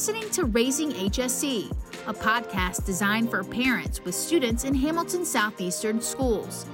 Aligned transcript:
listening 0.00 0.30
to 0.30 0.46
Raising 0.46 0.92
HSE, 0.92 1.70
a 2.06 2.14
podcast 2.14 2.86
designed 2.86 3.28
for 3.28 3.44
parents 3.44 4.02
with 4.02 4.14
students 4.14 4.64
in 4.64 4.74
Hamilton 4.74 5.26
Southeastern 5.26 6.00
schools. 6.00 6.64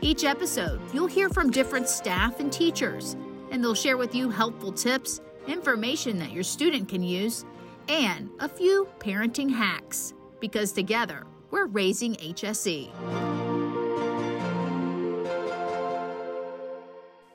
Each 0.00 0.24
episode, 0.24 0.80
you'll 0.92 1.06
hear 1.06 1.28
from 1.28 1.52
different 1.52 1.88
staff 1.88 2.40
and 2.40 2.52
teachers, 2.52 3.16
and 3.52 3.62
they'll 3.62 3.76
share 3.76 3.96
with 3.96 4.12
you 4.12 4.28
helpful 4.28 4.72
tips, 4.72 5.20
information 5.46 6.18
that 6.18 6.32
your 6.32 6.42
student 6.42 6.88
can 6.88 7.04
use, 7.04 7.44
and 7.86 8.28
a 8.40 8.48
few 8.48 8.88
parenting 8.98 9.54
hacks. 9.54 10.12
Because 10.40 10.72
together, 10.72 11.28
we're 11.52 11.66
raising 11.66 12.16
HSE. 12.16 12.90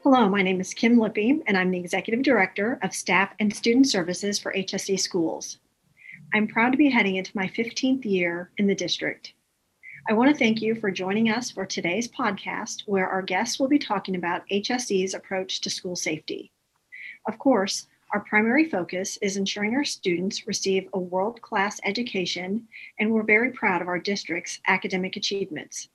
Hello, 0.04 0.29
my 0.29 0.41
name 0.41 0.61
is 0.61 0.73
Kim 0.73 0.97
Lippy, 0.97 1.41
and 1.45 1.57
I'm 1.57 1.71
the 1.71 1.77
Executive 1.77 2.23
Director 2.23 2.79
of 2.82 2.93
Staff 2.93 3.33
and 3.37 3.54
Student 3.54 3.86
Services 3.86 4.39
for 4.39 4.54
HSE 4.54 4.97
Schools. 4.97 5.60
I'm 6.33 6.47
proud 6.47 6.71
to 6.71 6.78
be 6.78 6.89
heading 6.89 7.18
into 7.18 7.36
my 7.36 7.47
15th 7.47 8.05
year 8.05 8.50
in 8.57 8.65
the 8.65 8.74
district. 8.74 9.33
I 10.10 10.14
want 10.14 10.32
to 10.32 10.39
thank 10.39 10.61
you 10.61 10.74
for 10.75 10.89
joining 10.89 11.29
us 11.29 11.51
for 11.51 11.65
today's 11.65 12.07
podcast, 12.07 12.83
where 12.86 13.10
our 13.10 13.21
guests 13.21 13.60
will 13.60 13.68
be 13.68 13.77
talking 13.77 14.15
about 14.15 14.47
HSE's 14.50 15.14
approach 15.14 15.60
to 15.60 15.69
school 15.69 15.97
safety. 15.97 16.54
Of 17.27 17.38
course, 17.38 17.88
our 18.13 18.21
primary 18.21 18.69
focus 18.69 19.18
is 19.21 19.36
ensuring 19.36 19.75
our 19.75 19.83
students 19.83 20.47
receive 20.47 20.88
a 20.93 21.00
world 21.00 21.41
class 21.41 21.77
education, 21.83 22.69
and 23.00 23.11
we're 23.11 23.24
very 23.24 23.52
proud 23.52 23.82
of 23.82 23.89
our 23.89 24.00
district's 24.00 24.61
academic 24.66 25.18
achievements. 25.18 25.89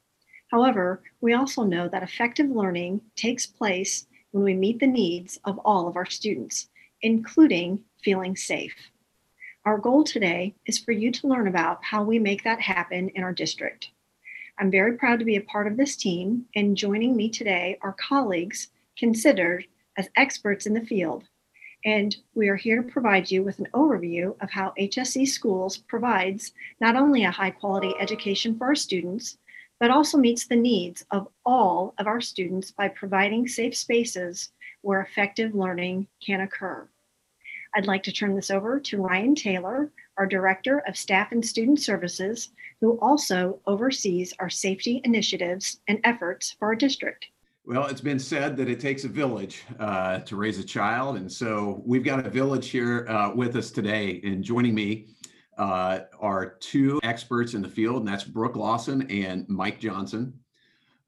However, 0.54 1.02
we 1.20 1.32
also 1.32 1.64
know 1.64 1.88
that 1.88 2.04
effective 2.04 2.48
learning 2.48 3.00
takes 3.16 3.44
place 3.44 4.06
when 4.30 4.44
we 4.44 4.54
meet 4.54 4.78
the 4.78 4.86
needs 4.86 5.36
of 5.44 5.58
all 5.64 5.88
of 5.88 5.96
our 5.96 6.06
students, 6.06 6.68
including 7.02 7.80
feeling 8.04 8.36
safe. 8.36 8.76
Our 9.64 9.78
goal 9.78 10.04
today 10.04 10.54
is 10.64 10.78
for 10.78 10.92
you 10.92 11.10
to 11.10 11.26
learn 11.26 11.48
about 11.48 11.82
how 11.82 12.04
we 12.04 12.20
make 12.20 12.44
that 12.44 12.60
happen 12.60 13.08
in 13.16 13.24
our 13.24 13.32
district. 13.32 13.90
I'm 14.56 14.70
very 14.70 14.96
proud 14.96 15.18
to 15.18 15.24
be 15.24 15.34
a 15.34 15.40
part 15.40 15.66
of 15.66 15.76
this 15.76 15.96
team, 15.96 16.44
and 16.54 16.76
joining 16.76 17.16
me 17.16 17.30
today 17.30 17.76
are 17.80 17.96
colleagues 18.08 18.68
considered 18.96 19.64
as 19.98 20.08
experts 20.14 20.66
in 20.66 20.74
the 20.74 20.86
field. 20.86 21.24
And 21.84 22.16
we 22.36 22.48
are 22.48 22.54
here 22.54 22.80
to 22.80 22.88
provide 22.92 23.28
you 23.28 23.42
with 23.42 23.58
an 23.58 23.66
overview 23.74 24.40
of 24.40 24.50
how 24.52 24.72
HSE 24.78 25.26
Schools 25.26 25.78
provides 25.78 26.52
not 26.80 26.94
only 26.94 27.24
a 27.24 27.32
high 27.32 27.50
quality 27.50 27.92
education 27.98 28.56
for 28.56 28.66
our 28.66 28.76
students, 28.76 29.36
but 29.84 29.90
also 29.90 30.16
meets 30.16 30.46
the 30.46 30.56
needs 30.56 31.04
of 31.10 31.28
all 31.44 31.92
of 31.98 32.06
our 32.06 32.18
students 32.18 32.70
by 32.70 32.88
providing 32.88 33.46
safe 33.46 33.76
spaces 33.76 34.50
where 34.80 35.02
effective 35.02 35.54
learning 35.54 36.06
can 36.24 36.40
occur. 36.40 36.88
I'd 37.74 37.86
like 37.86 38.02
to 38.04 38.12
turn 38.12 38.34
this 38.34 38.50
over 38.50 38.80
to 38.80 39.02
Ryan 39.02 39.34
Taylor, 39.34 39.92
our 40.16 40.24
Director 40.24 40.78
of 40.88 40.96
Staff 40.96 41.32
and 41.32 41.44
Student 41.44 41.80
Services, 41.80 42.48
who 42.80 42.98
also 43.00 43.60
oversees 43.66 44.32
our 44.38 44.48
safety 44.48 45.02
initiatives 45.04 45.80
and 45.86 46.00
efforts 46.02 46.56
for 46.58 46.68
our 46.68 46.76
district. 46.76 47.26
Well, 47.66 47.84
it's 47.84 48.00
been 48.00 48.18
said 48.18 48.56
that 48.56 48.70
it 48.70 48.80
takes 48.80 49.04
a 49.04 49.08
village 49.08 49.64
uh, 49.78 50.20
to 50.20 50.36
raise 50.36 50.58
a 50.58 50.64
child. 50.64 51.18
And 51.18 51.30
so 51.30 51.82
we've 51.84 52.04
got 52.04 52.26
a 52.26 52.30
village 52.30 52.70
here 52.70 53.06
uh, 53.06 53.32
with 53.34 53.54
us 53.54 53.70
today. 53.70 54.22
And 54.24 54.42
joining 54.42 54.74
me 54.74 55.08
uh, 55.58 56.00
are 56.20 56.56
two 56.60 57.00
experts 57.02 57.54
in 57.54 57.62
the 57.62 57.68
field, 57.68 57.98
and 57.98 58.08
that's 58.08 58.24
Brooke 58.24 58.56
Lawson 58.56 59.08
and 59.10 59.48
Mike 59.48 59.80
Johnson. 59.80 60.32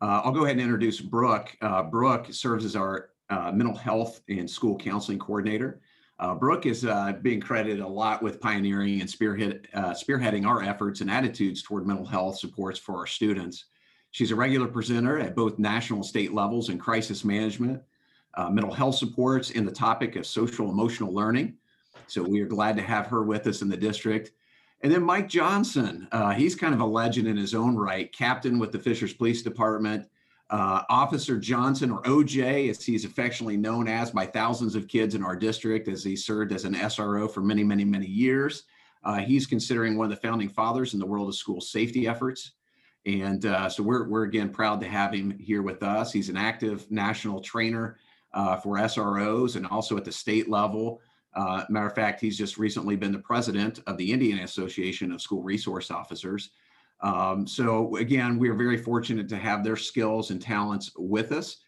Uh, 0.00 0.20
I'll 0.24 0.32
go 0.32 0.44
ahead 0.44 0.56
and 0.56 0.60
introduce 0.60 1.00
Brooke. 1.00 1.56
Uh, 1.60 1.82
Brooke 1.82 2.26
serves 2.30 2.64
as 2.64 2.76
our 2.76 3.10
uh, 3.30 3.50
mental 3.52 3.74
health 3.74 4.20
and 4.28 4.48
school 4.48 4.76
counseling 4.76 5.18
coordinator. 5.18 5.80
Uh, 6.18 6.34
Brooke 6.34 6.66
is 6.66 6.84
uh, 6.84 7.12
being 7.22 7.40
credited 7.40 7.80
a 7.80 7.88
lot 7.88 8.22
with 8.22 8.40
pioneering 8.40 9.00
and 9.00 9.10
spearhead, 9.10 9.68
spearheading 9.74 10.46
our 10.46 10.62
efforts 10.62 11.00
and 11.00 11.10
attitudes 11.10 11.62
toward 11.62 11.86
mental 11.86 12.06
health 12.06 12.38
supports 12.38 12.78
for 12.78 12.96
our 12.96 13.06
students. 13.06 13.66
She's 14.12 14.30
a 14.30 14.36
regular 14.36 14.66
presenter 14.66 15.18
at 15.18 15.36
both 15.36 15.58
national 15.58 15.98
and 15.98 16.06
state 16.06 16.32
levels 16.32 16.70
in 16.70 16.78
crisis 16.78 17.22
management, 17.22 17.82
mental 18.50 18.72
health 18.72 18.94
supports, 18.94 19.50
and 19.50 19.68
the 19.68 19.72
topic 19.72 20.16
of 20.16 20.26
social 20.26 20.70
emotional 20.70 21.12
learning. 21.12 21.56
So 22.06 22.22
we 22.22 22.40
are 22.40 22.46
glad 22.46 22.76
to 22.76 22.82
have 22.82 23.06
her 23.08 23.22
with 23.22 23.46
us 23.46 23.62
in 23.62 23.68
the 23.68 23.76
district. 23.76 24.30
And 24.82 24.92
then 24.92 25.02
Mike 25.02 25.28
Johnson, 25.28 26.06
uh, 26.12 26.32
he's 26.32 26.54
kind 26.54 26.74
of 26.74 26.80
a 26.80 26.86
legend 26.86 27.26
in 27.26 27.36
his 27.36 27.54
own 27.54 27.76
right, 27.76 28.12
captain 28.12 28.58
with 28.58 28.72
the 28.72 28.78
Fishers 28.78 29.14
Police 29.14 29.42
Department. 29.42 30.06
Uh, 30.48 30.82
Officer 30.88 31.38
Johnson, 31.38 31.90
or 31.90 32.02
OJ, 32.02 32.70
as 32.70 32.84
he's 32.84 33.04
affectionately 33.04 33.56
known 33.56 33.88
as 33.88 34.12
by 34.12 34.26
thousands 34.26 34.76
of 34.76 34.86
kids 34.86 35.14
in 35.14 35.24
our 35.24 35.34
district, 35.34 35.88
as 35.88 36.04
he 36.04 36.14
served 36.14 36.52
as 36.52 36.64
an 36.64 36.74
SRO 36.74 37.28
for 37.28 37.40
many, 37.40 37.64
many, 37.64 37.84
many 37.84 38.06
years. 38.06 38.62
Uh, 39.02 39.16
he's 39.16 39.46
considering 39.46 39.96
one 39.96 40.04
of 40.04 40.10
the 40.10 40.28
founding 40.28 40.48
fathers 40.48 40.94
in 40.94 41.00
the 41.00 41.06
world 41.06 41.28
of 41.28 41.34
school 41.34 41.60
safety 41.60 42.06
efforts. 42.06 42.52
And 43.06 43.46
uh, 43.46 43.68
so 43.68 43.82
we're, 43.82 44.08
we're 44.08 44.24
again 44.24 44.50
proud 44.50 44.80
to 44.80 44.88
have 44.88 45.14
him 45.14 45.36
here 45.38 45.62
with 45.62 45.82
us. 45.82 46.12
He's 46.12 46.28
an 46.28 46.36
active 46.36 46.90
national 46.90 47.40
trainer 47.40 47.98
uh, 48.34 48.56
for 48.56 48.76
SROs 48.76 49.56
and 49.56 49.66
also 49.66 49.96
at 49.96 50.04
the 50.04 50.12
state 50.12 50.48
level. 50.48 51.00
Uh, 51.36 51.64
matter 51.68 51.86
of 51.86 51.94
fact, 51.94 52.20
he's 52.20 52.38
just 52.38 52.56
recently 52.56 52.96
been 52.96 53.12
the 53.12 53.18
president 53.18 53.80
of 53.86 53.98
the 53.98 54.10
Indiana 54.10 54.42
Association 54.42 55.12
of 55.12 55.20
School 55.20 55.42
Resource 55.42 55.90
Officers. 55.90 56.50
Um, 57.02 57.46
so 57.46 57.94
again, 57.96 58.38
we 58.38 58.48
are 58.48 58.54
very 58.54 58.78
fortunate 58.78 59.28
to 59.28 59.36
have 59.36 59.62
their 59.62 59.76
skills 59.76 60.30
and 60.30 60.40
talents 60.40 60.90
with 60.96 61.32
us. 61.32 61.58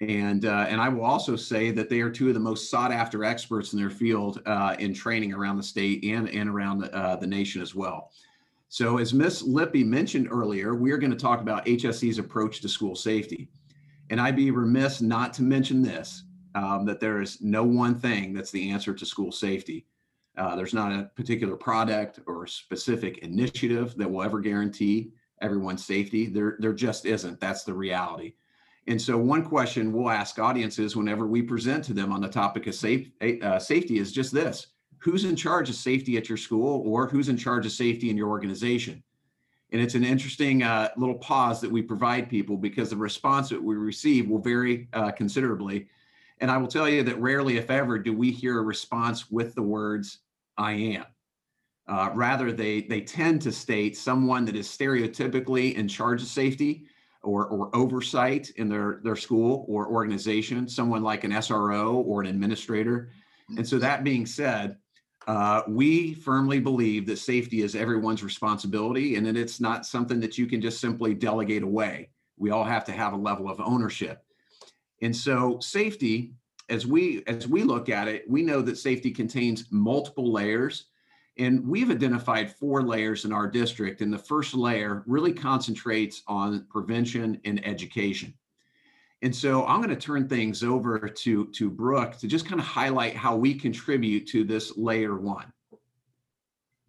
And, 0.00 0.44
uh, 0.44 0.66
and 0.68 0.80
I 0.80 0.90
will 0.90 1.04
also 1.04 1.36
say 1.36 1.70
that 1.70 1.88
they 1.88 2.00
are 2.00 2.10
two 2.10 2.28
of 2.28 2.34
the 2.34 2.40
most 2.40 2.68
sought 2.68 2.92
after 2.92 3.24
experts 3.24 3.72
in 3.72 3.78
their 3.78 3.90
field 3.90 4.42
uh, 4.44 4.76
in 4.78 4.92
training 4.92 5.32
around 5.32 5.56
the 5.56 5.62
state 5.62 6.04
and, 6.04 6.28
and 6.28 6.50
around 6.50 6.78
the, 6.80 6.94
uh, 6.94 7.16
the 7.16 7.26
nation 7.26 7.62
as 7.62 7.74
well. 7.74 8.10
So 8.68 8.98
as 8.98 9.14
Ms. 9.14 9.42
Lippy 9.42 9.84
mentioned 9.84 10.28
earlier, 10.30 10.74
we 10.74 10.90
are 10.90 10.98
going 10.98 11.12
to 11.12 11.16
talk 11.16 11.40
about 11.40 11.64
HSE's 11.64 12.18
approach 12.18 12.60
to 12.60 12.68
school 12.68 12.96
safety. 12.96 13.48
And 14.10 14.20
I'd 14.20 14.36
be 14.36 14.50
remiss 14.50 15.00
not 15.00 15.32
to 15.34 15.42
mention 15.42 15.80
this 15.80 16.24
um, 16.54 16.84
that 16.86 17.00
there 17.00 17.20
is 17.20 17.40
no 17.40 17.64
one 17.64 17.98
thing 17.98 18.32
that's 18.32 18.50
the 18.50 18.70
answer 18.70 18.94
to 18.94 19.06
school 19.06 19.32
safety. 19.32 19.86
Uh, 20.36 20.56
there's 20.56 20.74
not 20.74 20.92
a 20.92 21.10
particular 21.14 21.56
product 21.56 22.20
or 22.26 22.46
specific 22.46 23.18
initiative 23.18 23.94
that 23.96 24.10
will 24.10 24.22
ever 24.22 24.40
guarantee 24.40 25.12
everyone's 25.40 25.84
safety. 25.84 26.26
There, 26.26 26.56
there 26.58 26.72
just 26.72 27.06
isn't. 27.06 27.40
That's 27.40 27.64
the 27.64 27.74
reality. 27.74 28.34
And 28.86 29.00
so, 29.00 29.16
one 29.16 29.44
question 29.44 29.92
we'll 29.92 30.10
ask 30.10 30.38
audiences 30.38 30.96
whenever 30.96 31.26
we 31.26 31.42
present 31.42 31.84
to 31.84 31.94
them 31.94 32.12
on 32.12 32.20
the 32.20 32.28
topic 32.28 32.66
of 32.66 32.74
safe, 32.74 33.10
uh, 33.42 33.58
safety 33.58 33.98
is 33.98 34.12
just 34.12 34.32
this 34.32 34.66
Who's 34.98 35.24
in 35.24 35.36
charge 35.36 35.68
of 35.68 35.74
safety 35.74 36.16
at 36.16 36.28
your 36.28 36.38
school, 36.38 36.82
or 36.86 37.06
who's 37.06 37.28
in 37.28 37.36
charge 37.36 37.64
of 37.66 37.72
safety 37.72 38.10
in 38.10 38.16
your 38.16 38.28
organization? 38.28 39.02
And 39.72 39.80
it's 39.80 39.94
an 39.94 40.04
interesting 40.04 40.62
uh, 40.62 40.90
little 40.96 41.16
pause 41.16 41.60
that 41.60 41.70
we 41.70 41.82
provide 41.82 42.28
people 42.28 42.56
because 42.56 42.90
the 42.90 42.96
response 42.96 43.48
that 43.48 43.62
we 43.62 43.74
receive 43.74 44.28
will 44.28 44.38
vary 44.38 44.88
uh, 44.92 45.10
considerably 45.10 45.88
and 46.44 46.50
I 46.50 46.58
will 46.58 46.68
tell 46.68 46.86
you 46.86 47.02
that 47.04 47.18
rarely, 47.18 47.56
if 47.56 47.70
ever, 47.70 47.98
do 47.98 48.12
we 48.12 48.30
hear 48.30 48.58
a 48.58 48.62
response 48.62 49.30
with 49.30 49.54
the 49.54 49.62
words, 49.62 50.18
I 50.58 50.72
am. 50.72 51.06
Uh, 51.88 52.10
rather, 52.12 52.52
they, 52.52 52.82
they 52.82 53.00
tend 53.00 53.40
to 53.40 53.50
state 53.50 53.96
someone 53.96 54.44
that 54.44 54.54
is 54.54 54.68
stereotypically 54.68 55.74
in 55.74 55.88
charge 55.88 56.20
of 56.20 56.28
safety 56.28 56.84
or, 57.22 57.46
or 57.46 57.74
oversight 57.74 58.50
in 58.56 58.68
their, 58.68 59.00
their 59.02 59.16
school 59.16 59.64
or 59.70 59.88
organization, 59.88 60.68
someone 60.68 61.02
like 61.02 61.24
an 61.24 61.30
SRO 61.30 61.94
or 61.94 62.20
an 62.20 62.26
administrator. 62.26 63.08
And 63.56 63.66
so, 63.66 63.78
that 63.78 64.04
being 64.04 64.26
said, 64.26 64.76
uh, 65.26 65.62
we 65.66 66.12
firmly 66.12 66.60
believe 66.60 67.06
that 67.06 67.16
safety 67.16 67.62
is 67.62 67.74
everyone's 67.74 68.22
responsibility 68.22 69.16
and 69.16 69.24
that 69.24 69.38
it's 69.38 69.62
not 69.62 69.86
something 69.86 70.20
that 70.20 70.36
you 70.36 70.46
can 70.46 70.60
just 70.60 70.78
simply 70.78 71.14
delegate 71.14 71.62
away. 71.62 72.10
We 72.36 72.50
all 72.50 72.64
have 72.64 72.84
to 72.84 72.92
have 72.92 73.14
a 73.14 73.16
level 73.16 73.48
of 73.48 73.62
ownership. 73.62 74.20
And 75.04 75.14
so 75.14 75.58
safety, 75.60 76.32
as 76.70 76.86
we 76.86 77.22
as 77.26 77.46
we 77.46 77.62
look 77.62 77.90
at 77.90 78.08
it, 78.08 78.24
we 78.26 78.42
know 78.42 78.62
that 78.62 78.78
safety 78.78 79.10
contains 79.10 79.66
multiple 79.70 80.32
layers. 80.32 80.86
And 81.36 81.68
we've 81.68 81.90
identified 81.90 82.50
four 82.50 82.80
layers 82.80 83.26
in 83.26 83.32
our 83.32 83.46
district. 83.46 84.00
And 84.00 84.10
the 84.10 84.18
first 84.18 84.54
layer 84.54 85.02
really 85.06 85.34
concentrates 85.34 86.22
on 86.26 86.64
prevention 86.70 87.38
and 87.44 87.64
education. 87.66 88.32
And 89.20 89.34
so 89.36 89.66
I'm 89.66 89.82
going 89.82 89.94
to 89.94 89.96
turn 89.96 90.26
things 90.26 90.62
over 90.62 90.98
to, 90.98 91.46
to 91.48 91.70
Brooke 91.70 92.16
to 92.18 92.26
just 92.26 92.46
kind 92.46 92.60
of 92.60 92.66
highlight 92.66 93.14
how 93.14 93.36
we 93.36 93.52
contribute 93.52 94.26
to 94.28 94.42
this 94.42 94.76
layer 94.76 95.18
one. 95.18 95.52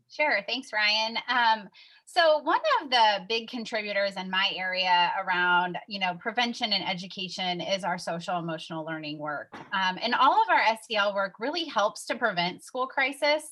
Sure. 0.10 0.40
Thanks, 0.48 0.72
Ryan. 0.72 1.18
Um, 1.28 1.70
So 2.08 2.40
one 2.40 2.62
of 2.82 2.92
the 2.92 3.26
big 3.28 3.50
contributors 3.50 4.16
in 4.16 4.30
my 4.30 4.52
area 4.56 5.12
around, 5.26 5.78
you 5.88 6.00
know, 6.00 6.14
prevention 6.20 6.72
and 6.72 6.88
education 6.88 7.60
is 7.60 7.84
our 7.84 7.98
social 7.98 8.38
emotional 8.38 8.86
learning 8.86 9.20
work. 9.20 9.54
Um, 9.74 9.98
and 10.02 10.14
all 10.14 10.42
of 10.42 10.48
our 10.50 10.62
SEL 10.88 11.16
work 11.16 11.34
really 11.40 11.66
helps 11.66 12.06
to 12.06 12.16
prevent 12.16 12.64
school 12.64 12.88
crisis. 12.88 13.44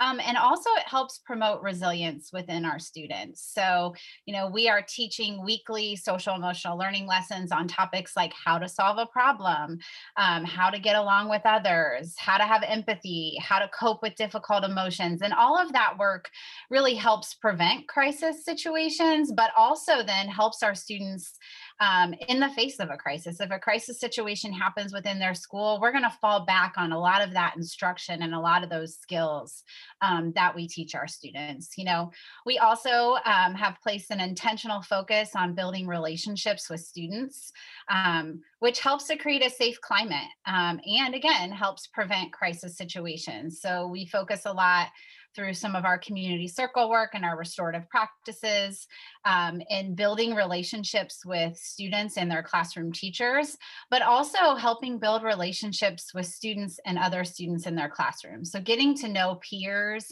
Um, 0.00 0.20
and 0.20 0.36
also 0.36 0.68
it 0.78 0.88
helps 0.88 1.20
promote 1.24 1.62
resilience 1.62 2.30
within 2.32 2.64
our 2.64 2.78
students. 2.78 3.52
So, 3.54 3.94
you 4.26 4.34
know, 4.34 4.48
we 4.48 4.68
are 4.68 4.82
teaching 4.82 5.44
weekly 5.44 5.94
social 5.94 6.34
emotional 6.34 6.76
learning 6.76 7.06
lessons 7.06 7.52
on 7.52 7.68
topics 7.68 8.16
like 8.16 8.32
how 8.44 8.58
to 8.58 8.68
solve 8.68 8.98
a 8.98 9.06
problem, 9.06 9.78
um, 10.16 10.44
how 10.44 10.70
to 10.70 10.80
get 10.80 10.96
along 10.96 11.28
with 11.28 11.42
others, 11.44 12.14
how 12.18 12.36
to 12.36 12.44
have 12.44 12.64
empathy, 12.66 13.38
how 13.40 13.60
to 13.60 13.68
cope 13.68 14.02
with 14.02 14.16
difficult 14.16 14.64
emotions. 14.64 15.22
And 15.22 15.32
all 15.32 15.56
of 15.56 15.72
that 15.72 15.98
work 15.98 16.30
really 16.68 16.94
helps 16.94 17.34
prevent 17.34 17.86
crisis 17.92 18.44
situations, 18.44 19.32
but 19.32 19.50
also 19.56 20.02
then 20.02 20.26
helps 20.26 20.62
our 20.62 20.74
students 20.74 21.38
um, 21.80 22.14
in 22.28 22.40
the 22.40 22.48
face 22.50 22.78
of 22.80 22.90
a 22.90 22.96
crisis. 22.96 23.40
If 23.40 23.50
a 23.50 23.58
crisis 23.58 24.00
situation 24.00 24.52
happens 24.52 24.92
within 24.94 25.18
their 25.18 25.34
school, 25.34 25.78
we're 25.80 25.92
going 25.92 26.04
to 26.04 26.18
fall 26.20 26.46
back 26.46 26.74
on 26.76 26.92
a 26.92 26.98
lot 26.98 27.22
of 27.22 27.34
that 27.34 27.54
instruction 27.56 28.22
and 28.22 28.34
a 28.34 28.40
lot 28.40 28.62
of 28.62 28.70
those 28.70 28.96
skills 28.96 29.62
um, 30.00 30.32
that 30.36 30.54
we 30.54 30.66
teach 30.66 30.94
our 30.94 31.06
students. 31.06 31.76
You 31.76 31.84
know, 31.84 32.10
we 32.46 32.58
also 32.58 33.16
um, 33.26 33.54
have 33.54 33.76
placed 33.82 34.10
an 34.10 34.20
intentional 34.20 34.80
focus 34.82 35.30
on 35.34 35.54
building 35.54 35.86
relationships 35.86 36.70
with 36.70 36.80
students, 36.80 37.52
um, 37.90 38.40
which 38.60 38.80
helps 38.80 39.06
to 39.08 39.16
create 39.16 39.44
a 39.44 39.50
safe 39.50 39.80
climate 39.80 40.30
um, 40.46 40.80
and 40.86 41.14
again 41.14 41.50
helps 41.50 41.88
prevent 41.88 42.32
crisis 42.32 42.76
situations. 42.76 43.60
So 43.60 43.88
we 43.88 44.06
focus 44.06 44.42
a 44.46 44.52
lot 44.52 44.88
through 45.34 45.54
some 45.54 45.74
of 45.74 45.84
our 45.84 45.98
community 45.98 46.48
circle 46.48 46.90
work 46.90 47.10
and 47.14 47.24
our 47.24 47.36
restorative 47.36 47.88
practices 47.88 48.86
um, 49.24 49.62
in 49.70 49.94
building 49.94 50.34
relationships 50.34 51.24
with 51.24 51.56
students 51.56 52.16
and 52.16 52.30
their 52.30 52.42
classroom 52.42 52.92
teachers, 52.92 53.56
but 53.90 54.02
also 54.02 54.54
helping 54.54 54.98
build 54.98 55.22
relationships 55.22 56.12
with 56.14 56.26
students 56.26 56.78
and 56.86 56.98
other 56.98 57.24
students 57.24 57.66
in 57.66 57.74
their 57.74 57.88
classrooms. 57.88 58.50
So 58.50 58.60
getting 58.60 58.94
to 58.98 59.08
know 59.08 59.40
peers, 59.48 60.06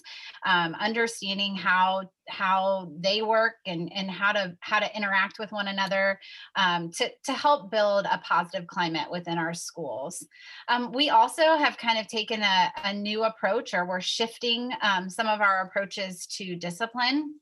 um, 0.47 0.75
understanding 0.81 1.55
how 1.55 2.11
how 2.31 2.91
they 2.99 3.23
work 3.23 3.55
and, 3.67 3.93
and 3.93 4.11
how 4.11 4.33
to 4.33 4.57
how 4.61 4.79
to 4.79 4.97
interact 4.97 5.39
with 5.39 5.53
one 5.53 5.69
another 5.69 6.19
um, 6.57 6.91
to, 6.93 7.11
to 7.25 7.33
help 7.33 7.71
build 7.71 8.07
a 8.11 8.19
positive 8.19 8.67
climate 8.67 9.11
within 9.11 9.39
our 9.39 9.55
schools. 9.55 10.27
Um, 10.69 10.93
we 10.93 11.11
also 11.11 11.57
have 11.57 11.77
kind 11.77 11.99
of 11.99 12.07
taken 12.07 12.43
a, 12.43 12.73
a 12.85 12.95
new 12.95 13.25
approach 13.25 13.75
or 13.75 13.85
we're 13.85 14.01
shifting 14.01 14.71
um, 14.83 15.11
some 15.11 15.27
of 15.27 15.41
our 15.41 15.63
approaches 15.63 16.27
to 16.39 16.57
discipline. 16.57 17.35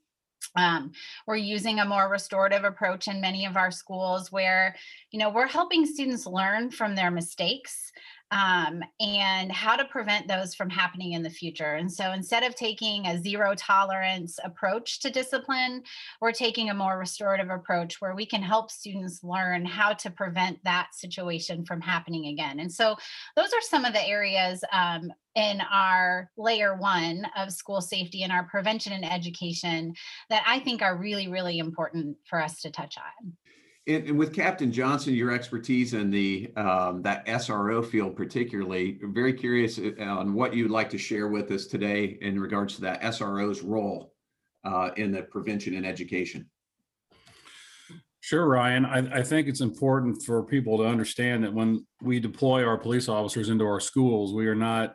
Um, 0.57 0.93
we're 1.27 1.37
using 1.37 1.79
a 1.79 1.85
more 1.85 2.09
restorative 2.09 2.65
approach 2.65 3.09
in 3.09 3.21
many 3.21 3.45
of 3.45 3.57
our 3.57 3.71
schools 3.71 4.33
where, 4.33 4.75
you 5.11 5.19
know, 5.19 5.31
we're 5.31 5.47
helping 5.47 5.85
students 5.85 6.27
learn 6.27 6.71
from 6.71 6.95
their 6.95 7.11
mistakes 7.11 7.93
um, 8.31 8.83
and 9.01 9.51
how 9.51 9.77
to 9.77 9.85
prevent 9.87 10.29
those 10.29 10.55
from 10.55 10.69
happening 10.69 11.13
in 11.13 11.23
the 11.23 11.31
future. 11.31 11.75
And 11.75 11.91
so 11.91 12.13
instead 12.13 12.43
of 12.43 12.55
taking 12.55 13.07
a 13.07 13.19
zero 13.19 13.55
tolerance 13.55 14.39
approach 14.45 15.01
to 15.01 15.11
discipline, 15.11 15.83
we're 16.21 16.33
taking 16.33 16.69
a 16.69 16.75
more 16.75 16.99
restorative 16.99 17.51
approach 17.51 18.01
where 18.01 18.15
we 18.15 18.27
can 18.27 18.43
help 18.43 18.71
students 18.71 19.25
learn 19.25 19.65
how 19.65 19.95
to 19.95 20.11
prevent 20.11 20.63
that 20.65 20.95
situation 20.95 21.65
from 21.65 21.81
happening 21.81 22.27
again. 22.27 22.61
And 22.61 22.73
so 22.73 22.97
those 23.37 23.53
are 23.53 23.63
some 23.63 23.85
of 23.85 23.95
the 23.95 24.07
areas 24.07 24.63
um, 24.73 25.11
in 25.35 25.61
our 25.73 26.31
layer 26.37 26.77
one 26.77 27.27
of 27.37 27.53
school 27.53 27.81
safety 27.81 28.25
and 28.25 28.33
our 28.33 28.45
prevention 28.45 28.93
and 28.93 29.11
education 29.11 29.95
that 30.29 30.43
I 30.47 30.59
think 30.59 30.83
are 30.83 30.97
really, 30.97 31.29
really 31.29 31.59
important 31.59 32.17
for 32.29 32.43
us 32.43 32.61
to 32.63 32.71
touch 32.71 32.97
on. 32.99 33.33
And, 33.89 34.19
with 34.19 34.35
Captain 34.35 34.71
Johnson, 34.71 35.15
your 35.15 35.33
expertise 35.33 35.95
in 35.95 36.11
the 36.11 36.51
um, 36.57 37.03
that 37.03 37.27
SRO 37.27 37.85
field, 37.85 38.17
particularly, 38.17 38.99
very 39.03 39.33
curious 39.33 39.79
uh, 39.79 40.03
on 40.03 40.35
what 40.35 40.55
you'd 40.55 40.71
like 40.71 40.91
to 40.91 40.99
share 40.99 41.29
with 41.29 41.51
us 41.51 41.67
today 41.67 42.19
in 42.21 42.39
regards 42.39 42.75
to 42.77 42.83
that 42.83 43.01
SRO's 43.01 43.63
role 43.63 44.13
uh, 44.65 44.91
in 44.97 45.11
the 45.11 45.23
prevention 45.23 45.75
and 45.75 45.87
education. 45.87 46.49
Sure, 48.21 48.47
Ryan. 48.47 48.85
I, 48.85 49.21
I, 49.21 49.23
think 49.23 49.49
it's 49.49 49.63
important 49.63 50.23
for 50.23 50.43
people 50.43 50.77
to 50.77 50.85
understand 50.85 51.45
that 51.45 51.55
when 51.55 51.87
we 52.03 52.21
deploy 52.21 52.63
our 52.63 52.77
police 52.77 53.09
officers 53.09 53.49
into 53.49 53.65
our 53.65 53.81
schools, 53.81 54.35
we 54.35 54.47
are 54.49 54.55
not 54.55 54.93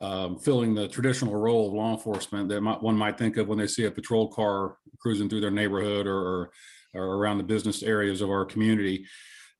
um, 0.00 0.36
filling 0.38 0.74
the 0.74 0.88
traditional 0.88 1.36
role 1.36 1.68
of 1.68 1.74
law 1.74 1.92
enforcement 1.92 2.48
that 2.48 2.60
might, 2.60 2.82
one 2.82 2.96
might 2.96 3.18
think 3.18 3.36
of 3.36 3.46
when 3.46 3.58
they 3.58 3.68
see 3.68 3.84
a 3.84 3.90
patrol 3.90 4.28
car 4.28 4.78
cruising 4.98 5.28
through 5.28 5.42
their 5.42 5.50
neighborhood 5.50 6.08
or, 6.08 6.18
or, 6.18 6.50
or 6.96 7.16
around 7.16 7.38
the 7.38 7.44
business 7.44 7.82
areas 7.82 8.20
of 8.20 8.30
our 8.30 8.44
community. 8.44 9.06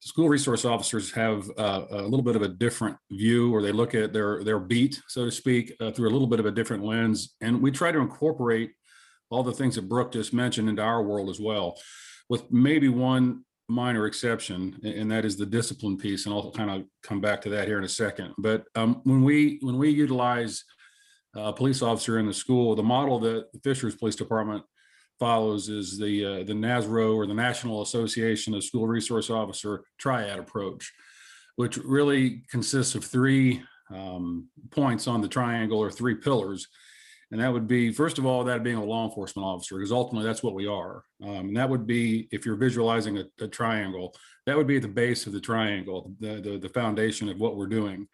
School 0.01 0.29
resource 0.29 0.65
officers 0.65 1.11
have 1.13 1.51
uh, 1.59 1.85
a 1.91 2.03
little 2.03 2.23
bit 2.23 2.37
of 2.37 2.43
a 2.43 2.49
different 2.49 2.97
view, 3.11 3.55
or 3.55 3.63
they 3.63 3.73
look 3.73 3.95
at 3.95 4.13
their 4.13 4.45
their 4.45 4.59
beat, 4.59 5.01
so 5.09 5.25
to 5.25 5.31
speak, 5.31 5.75
uh, 5.81 5.91
through 5.91 6.09
a 6.09 6.15
little 6.15 6.29
bit 6.29 6.41
of 6.41 6.47
a 6.47 6.51
different 6.51 6.85
lens, 6.85 7.35
and 7.41 7.61
we 7.63 7.71
try 7.71 7.91
to 7.91 7.99
incorporate 7.99 8.71
all 9.31 9.43
the 9.43 9.53
things 9.53 9.75
that 9.75 9.89
Brooke 9.89 10.13
just 10.13 10.33
mentioned 10.33 10.69
into 10.69 10.83
our 10.83 11.03
world 11.03 11.29
as 11.31 11.41
well, 11.41 11.79
with 12.29 12.51
maybe 12.53 12.89
one 12.89 13.45
minor 13.69 14.07
exception, 14.07 14.79
and 14.85 15.11
that 15.11 15.25
is 15.25 15.37
the 15.37 15.47
discipline 15.47 15.97
piece. 15.97 16.27
And 16.27 16.35
I'll 16.35 16.53
kind 16.53 16.71
of 16.71 16.85
come 17.03 17.21
back 17.21 17.41
to 17.43 17.51
that 17.51 17.67
here 17.67 17.79
in 17.79 17.85
a 17.85 17.89
second. 17.89 18.35
But 18.39 18.65
um, 18.75 19.01
when 19.05 19.25
we 19.25 19.59
when 19.63 19.79
we 19.79 19.91
utilize 19.91 20.63
a 21.35 21.53
police 21.53 21.83
officer 21.83 22.19
in 22.19 22.27
the 22.27 22.35
school, 22.35 22.75
the 22.75 22.83
model 22.83 23.19
that 23.21 23.53
the 23.53 23.61
Fishers 23.61 23.97
Police 23.97 24.17
Department 24.17 24.63
follows 25.19 25.69
is 25.69 25.99
the 25.99 26.25
uh, 26.25 26.45
the 26.45 26.53
NASRO 26.53 27.15
or 27.15 27.27
the 27.27 27.35
National 27.35 27.83
Association 27.83 28.55
of 28.55 28.65
School 28.65 28.87
Resource 28.87 29.31
Officer 29.31 29.85
Triad 29.99 30.39
approach, 30.39 30.93
which 31.57 31.77
really 31.79 32.43
consists 32.51 32.95
of 32.95 33.05
three 33.05 33.63
um, 33.95 34.49
points 34.71 35.07
on 35.07 35.21
the 35.21 35.29
triangle 35.29 35.79
or 35.79 35.91
three 35.91 36.15
pillars 36.15 36.69
and 37.33 37.41
that 37.41 37.53
would 37.53 37.67
be, 37.67 37.93
first 37.93 38.19
of 38.19 38.27
all, 38.27 38.45
that 38.45 38.63
being 38.63 38.77
a 38.77 38.85
law 38.85 39.05
enforcement 39.05 39.45
officer, 39.45 39.77
because 39.77 39.91
ultimately 39.91 40.27
that's 40.27 40.45
what 40.45 40.55
we 40.55 40.67
are. 40.67 41.03
Um, 41.23 41.49
and 41.49 41.57
that 41.57 41.69
would 41.69 41.87
be, 41.87 42.29
if 42.31 42.47
you're 42.47 42.57
visualizing 42.57 43.19
a, 43.19 43.25
a, 43.41 43.49
triangle, 43.49 44.15
that 44.47 44.57
would 44.57 44.69
be 44.69 44.77
at 44.77 44.83
the 44.83 44.89
base 44.89 45.27
of 45.27 45.33
the 45.33 45.41
triangle, 45.41 46.13
the, 46.21 46.41
the, 46.41 46.59
the 46.59 46.69
foundation 46.69 47.29
of 47.29 47.41
what 47.41 47.57
we're 47.57 47.67
doing. 47.67 48.07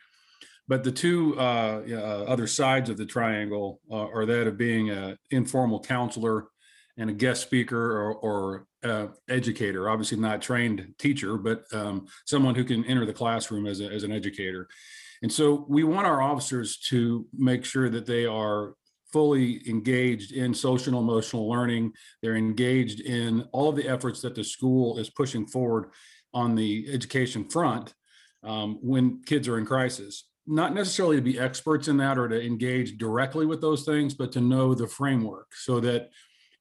But 0.66 0.82
the 0.82 0.92
two 0.92 1.38
uh, 1.38 1.82
uh, 1.90 2.24
other 2.26 2.46
sides 2.46 2.88
of 2.88 2.96
the 2.96 3.04
triangle 3.04 3.80
uh, 3.90 4.06
are 4.06 4.24
that 4.24 4.46
of 4.46 4.56
being 4.56 4.88
an 4.88 5.18
informal 5.30 5.80
counselor 5.80 6.46
and 6.98 7.10
a 7.10 7.12
guest 7.12 7.42
speaker 7.42 7.78
or, 7.78 8.14
or 8.14 8.66
uh, 8.84 9.06
educator, 9.28 9.88
obviously 9.88 10.18
not 10.18 10.42
trained 10.42 10.94
teacher, 10.98 11.36
but 11.36 11.64
um, 11.72 12.06
someone 12.26 12.54
who 12.54 12.64
can 12.64 12.84
enter 12.84 13.06
the 13.06 13.12
classroom 13.12 13.66
as, 13.66 13.80
a, 13.80 13.86
as 13.86 14.04
an 14.04 14.12
educator. 14.12 14.68
And 15.22 15.32
so 15.32 15.64
we 15.68 15.84
want 15.84 16.06
our 16.06 16.20
officers 16.20 16.78
to 16.88 17.26
make 17.32 17.64
sure 17.64 17.88
that 17.88 18.06
they 18.06 18.26
are 18.26 18.74
fully 19.12 19.68
engaged 19.68 20.32
in 20.32 20.54
social 20.54 20.94
and 20.94 21.02
emotional 21.02 21.48
learning. 21.48 21.92
They're 22.22 22.36
engaged 22.36 23.00
in 23.00 23.42
all 23.52 23.68
of 23.68 23.76
the 23.76 23.88
efforts 23.88 24.20
that 24.22 24.34
the 24.34 24.42
school 24.44 24.98
is 24.98 25.10
pushing 25.10 25.46
forward 25.46 25.90
on 26.34 26.54
the 26.54 26.86
education 26.92 27.48
front 27.48 27.94
um, 28.42 28.78
when 28.82 29.22
kids 29.24 29.48
are 29.48 29.58
in 29.58 29.66
crisis. 29.66 30.24
Not 30.46 30.74
necessarily 30.74 31.16
to 31.16 31.22
be 31.22 31.38
experts 31.38 31.88
in 31.88 31.98
that 31.98 32.18
or 32.18 32.26
to 32.26 32.44
engage 32.44 32.98
directly 32.98 33.46
with 33.46 33.60
those 33.60 33.84
things, 33.84 34.14
but 34.14 34.32
to 34.32 34.40
know 34.40 34.74
the 34.74 34.88
framework 34.88 35.54
so 35.54 35.78
that 35.80 36.10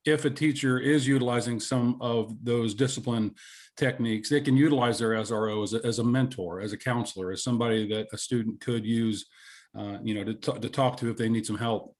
if 0.05 0.25
a 0.25 0.29
teacher 0.29 0.79
is 0.79 1.08
utilizing 1.08 1.60
some 1.60 1.98
of 2.01 2.34
those 2.43 2.74
discipline 2.74 3.36
techniques, 3.77 4.29
they 4.29 4.41
can 4.41 4.58
utilize 4.58 5.00
their 5.00 5.12
SRO 5.12 5.63
as 5.63 5.74
a, 5.74 5.86
as 5.86 6.00
a 6.00 6.03
mentor, 6.03 6.62
as 6.62 6.74
a 6.74 6.77
counselor, 6.77 7.31
as 7.31 7.43
somebody 7.43 7.88
that 7.88 8.08
a 8.12 8.17
student 8.17 8.60
could 8.62 8.86
use, 8.86 9.25
uh, 9.77 9.98
you 10.03 10.13
know, 10.13 10.24
to, 10.24 10.34
t- 10.34 10.60
to 10.60 10.70
talk 10.70 10.98
to 10.98 11.10
if 11.10 11.17
they 11.17 11.29
need 11.29 11.46
some 11.46 11.58
help. 11.58 11.96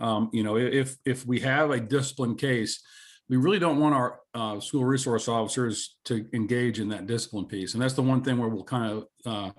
Um, 0.00 0.30
you 0.32 0.44
know, 0.44 0.56
if 0.56 0.96
if 1.04 1.26
we 1.26 1.40
have 1.40 1.72
a 1.72 1.80
discipline 1.80 2.36
case, 2.36 2.80
we 3.28 3.36
really 3.36 3.58
don't 3.58 3.80
want 3.80 3.94
our 3.94 4.20
uh, 4.34 4.60
school 4.60 4.84
resource 4.84 5.26
officers 5.26 5.96
to 6.04 6.26
engage 6.32 6.78
in 6.78 6.88
that 6.90 7.06
discipline 7.06 7.46
piece, 7.46 7.74
and 7.74 7.82
that's 7.82 7.94
the 7.94 8.02
one 8.02 8.22
thing 8.22 8.38
where 8.38 8.48
we'll 8.48 8.62
kind 8.62 8.92
of 8.92 9.06
uh, 9.26 9.50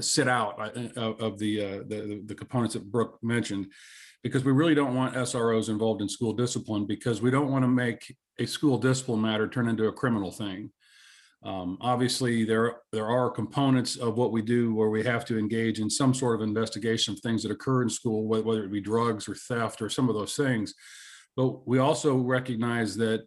sit 0.00 0.26
out 0.26 0.58
uh, 0.58 1.00
of 1.00 1.38
the, 1.38 1.60
uh, 1.60 1.78
the 1.86 2.22
the 2.24 2.34
components 2.34 2.74
that 2.74 2.90
Brooke 2.90 3.18
mentioned, 3.22 3.66
because 4.24 4.42
we 4.42 4.52
really 4.52 4.74
don't 4.74 4.94
want 4.94 5.14
SROs 5.14 5.68
involved 5.68 6.00
in 6.00 6.08
school 6.08 6.32
discipline 6.32 6.86
because 6.86 7.20
we 7.20 7.30
don't 7.30 7.50
want 7.50 7.62
to 7.62 7.68
make 7.68 8.16
a 8.40 8.46
school 8.46 8.78
discipline 8.78 9.20
matter 9.20 9.46
turn 9.46 9.68
into 9.68 9.86
a 9.86 9.92
criminal 9.92 10.32
thing. 10.32 10.72
Um, 11.44 11.76
obviously, 11.82 12.44
there 12.44 12.76
there 12.90 13.06
are 13.06 13.30
components 13.30 13.96
of 13.96 14.16
what 14.16 14.32
we 14.32 14.40
do 14.40 14.74
where 14.74 14.88
we 14.88 15.04
have 15.04 15.26
to 15.26 15.38
engage 15.38 15.78
in 15.78 15.90
some 15.90 16.14
sort 16.14 16.40
of 16.40 16.48
investigation 16.48 17.12
of 17.12 17.20
things 17.20 17.42
that 17.42 17.52
occur 17.52 17.82
in 17.82 17.90
school, 17.90 18.26
whether 18.26 18.64
it 18.64 18.72
be 18.72 18.80
drugs 18.80 19.28
or 19.28 19.34
theft 19.34 19.82
or 19.82 19.90
some 19.90 20.08
of 20.08 20.14
those 20.14 20.34
things. 20.34 20.74
But 21.36 21.68
we 21.68 21.78
also 21.78 22.16
recognize 22.16 22.96
that 22.96 23.26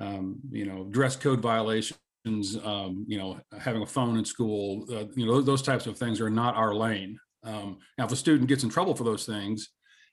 um, 0.00 0.40
you 0.50 0.66
know 0.66 0.86
dress 0.90 1.14
code 1.14 1.40
violations, 1.40 2.58
um, 2.64 3.04
you 3.06 3.16
know 3.16 3.38
having 3.60 3.82
a 3.82 3.86
phone 3.86 4.18
in 4.18 4.24
school, 4.24 4.84
uh, 4.90 5.04
you 5.14 5.24
know 5.24 5.40
those 5.40 5.62
types 5.62 5.86
of 5.86 5.96
things 5.96 6.20
are 6.20 6.30
not 6.30 6.56
our 6.56 6.74
lane. 6.74 7.16
Um, 7.44 7.78
now, 7.96 8.06
if 8.06 8.12
a 8.12 8.16
student 8.16 8.48
gets 8.48 8.64
in 8.64 8.70
trouble 8.70 8.96
for 8.96 9.04
those 9.04 9.24
things, 9.24 9.68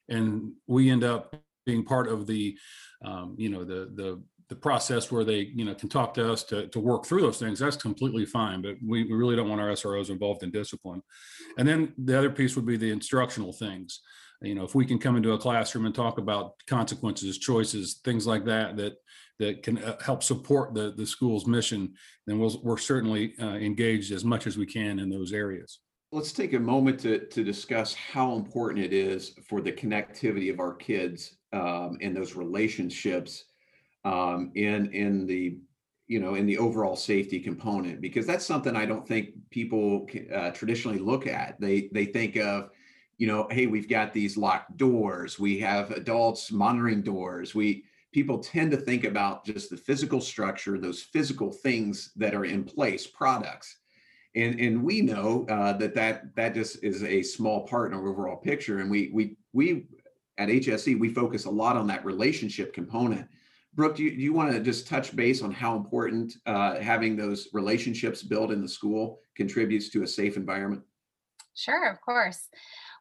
and 0.09 0.53
we 0.67 0.89
end 0.89 1.03
up 1.03 1.35
being 1.65 1.83
part 1.83 2.07
of 2.07 2.25
the, 2.27 2.57
um, 3.05 3.35
you 3.37 3.49
know, 3.49 3.63
the 3.63 3.91
the 3.95 4.21
the 4.49 4.55
process 4.55 5.11
where 5.11 5.23
they 5.23 5.51
you 5.55 5.63
know 5.63 5.75
can 5.75 5.89
talk 5.89 6.13
to 6.15 6.31
us 6.31 6.43
to, 6.43 6.67
to 6.69 6.79
work 6.79 7.05
through 7.05 7.21
those 7.21 7.39
things. 7.39 7.59
That's 7.59 7.77
completely 7.77 8.25
fine 8.25 8.61
but 8.61 8.75
we, 8.85 9.03
we 9.03 9.13
really 9.13 9.35
don't 9.35 9.47
want 9.47 9.61
our 9.61 9.75
sros 9.75 10.09
involved 10.09 10.43
in 10.43 10.51
discipline. 10.51 11.01
And 11.57 11.67
then 11.67 11.93
the 11.97 12.17
other 12.17 12.31
piece 12.31 12.55
would 12.55 12.65
be 12.65 12.77
the 12.77 12.91
instructional 12.91 13.53
things. 13.53 14.01
You 14.41 14.55
know 14.55 14.63
if 14.63 14.73
we 14.73 14.85
can 14.85 14.99
come 14.99 15.15
into 15.15 15.33
a 15.33 15.37
classroom 15.37 15.85
and 15.85 15.93
talk 15.93 16.17
about 16.17 16.53
consequences 16.67 17.37
choices 17.37 17.99
things 18.03 18.25
like 18.25 18.45
that 18.45 18.75
that 18.77 18.93
that 19.37 19.63
can 19.63 19.77
uh, 19.77 20.01
help 20.01 20.23
support 20.23 20.73
the 20.73 20.93
the 20.97 21.05
school's 21.05 21.45
mission 21.45 21.93
then 22.25 22.39
we'll, 22.39 22.59
we're 22.63 22.77
certainly 22.77 23.33
uh, 23.41 23.55
engaged 23.55 24.11
as 24.11 24.23
much 24.23 24.47
as 24.47 24.57
we 24.57 24.65
can 24.65 24.99
in 24.99 25.09
those 25.09 25.33
areas 25.33 25.79
let's 26.11 26.31
take 26.31 26.53
a 26.53 26.59
moment 26.59 26.99
to, 27.01 27.25
to 27.27 27.43
discuss 27.43 27.93
how 27.93 28.33
important 28.33 28.83
it 28.83 28.93
is 28.93 29.35
for 29.47 29.61
the 29.61 29.71
connectivity 29.71 30.51
of 30.51 30.59
our 30.59 30.73
kids 30.73 31.37
um, 31.53 31.97
and 32.01 32.15
those 32.15 32.35
relationships 32.35 33.45
um, 34.05 34.51
in 34.55 34.91
in 34.93 35.25
the 35.27 35.57
you 36.07 36.19
know 36.19 36.35
in 36.35 36.45
the 36.45 36.57
overall 36.57 36.95
safety 36.95 37.39
component 37.39 38.01
because 38.01 38.25
that's 38.25 38.45
something 38.45 38.75
I 38.75 38.85
don't 38.85 39.07
think 39.07 39.29
people 39.51 40.07
uh, 40.33 40.51
traditionally 40.51 40.99
look 40.99 41.27
at. 41.27 41.59
They 41.59 41.89
they 41.93 42.05
think 42.05 42.37
of 42.37 42.69
you 43.17 43.27
know 43.27 43.47
hey 43.51 43.67
we've 43.67 43.89
got 43.89 44.13
these 44.13 44.37
locked 44.37 44.77
doors, 44.77 45.37
we 45.37 45.59
have 45.59 45.91
adults 45.91 46.51
monitoring 46.51 47.01
doors, 47.01 47.53
we 47.53 47.83
people 48.11 48.39
tend 48.39 48.71
to 48.71 48.77
think 48.77 49.03
about 49.03 49.45
just 49.45 49.69
the 49.69 49.77
physical 49.77 50.21
structure, 50.21 50.79
those 50.79 51.03
physical 51.03 51.51
things 51.51 52.11
that 52.15 52.33
are 52.33 52.45
in 52.45 52.63
place, 52.63 53.05
products. 53.05 53.78
And, 54.39 54.59
and 54.59 54.83
we 54.83 55.01
know 55.01 55.45
uh, 55.49 55.73
that, 55.73 55.93
that 55.95 56.35
that 56.35 56.53
just 56.53 56.83
is 56.83 57.03
a 57.03 57.21
small 57.21 57.67
part 57.67 57.91
in 57.91 57.97
our 57.97 58.07
overall 58.07 58.37
picture. 58.37 58.79
And 58.79 58.89
we 58.89 59.09
we 59.13 59.37
we 59.53 59.87
at 60.37 60.49
HSE 60.49 60.99
we 60.99 61.13
focus 61.13 61.45
a 61.45 61.49
lot 61.49 61.75
on 61.75 61.87
that 61.87 62.05
relationship 62.05 62.73
component 62.73 63.27
Brooke, 63.73 63.95
do 63.95 64.03
you, 64.03 64.11
do 64.11 64.21
you 64.21 64.33
want 64.33 64.51
to 64.51 64.59
just 64.59 64.87
touch 64.87 65.15
base 65.15 65.41
on 65.41 65.51
how 65.51 65.75
important 65.75 66.35
uh, 66.45 66.79
having 66.79 67.15
those 67.15 67.47
relationships 67.53 68.23
built 68.23 68.51
in 68.51 68.61
the 68.61 68.67
school 68.67 69.21
contributes 69.35 69.89
to 69.89 70.03
a 70.03 70.07
safe 70.07 70.37
environment? 70.37 70.81
Sure, 71.55 71.89
of 71.89 72.01
course. 72.01 72.47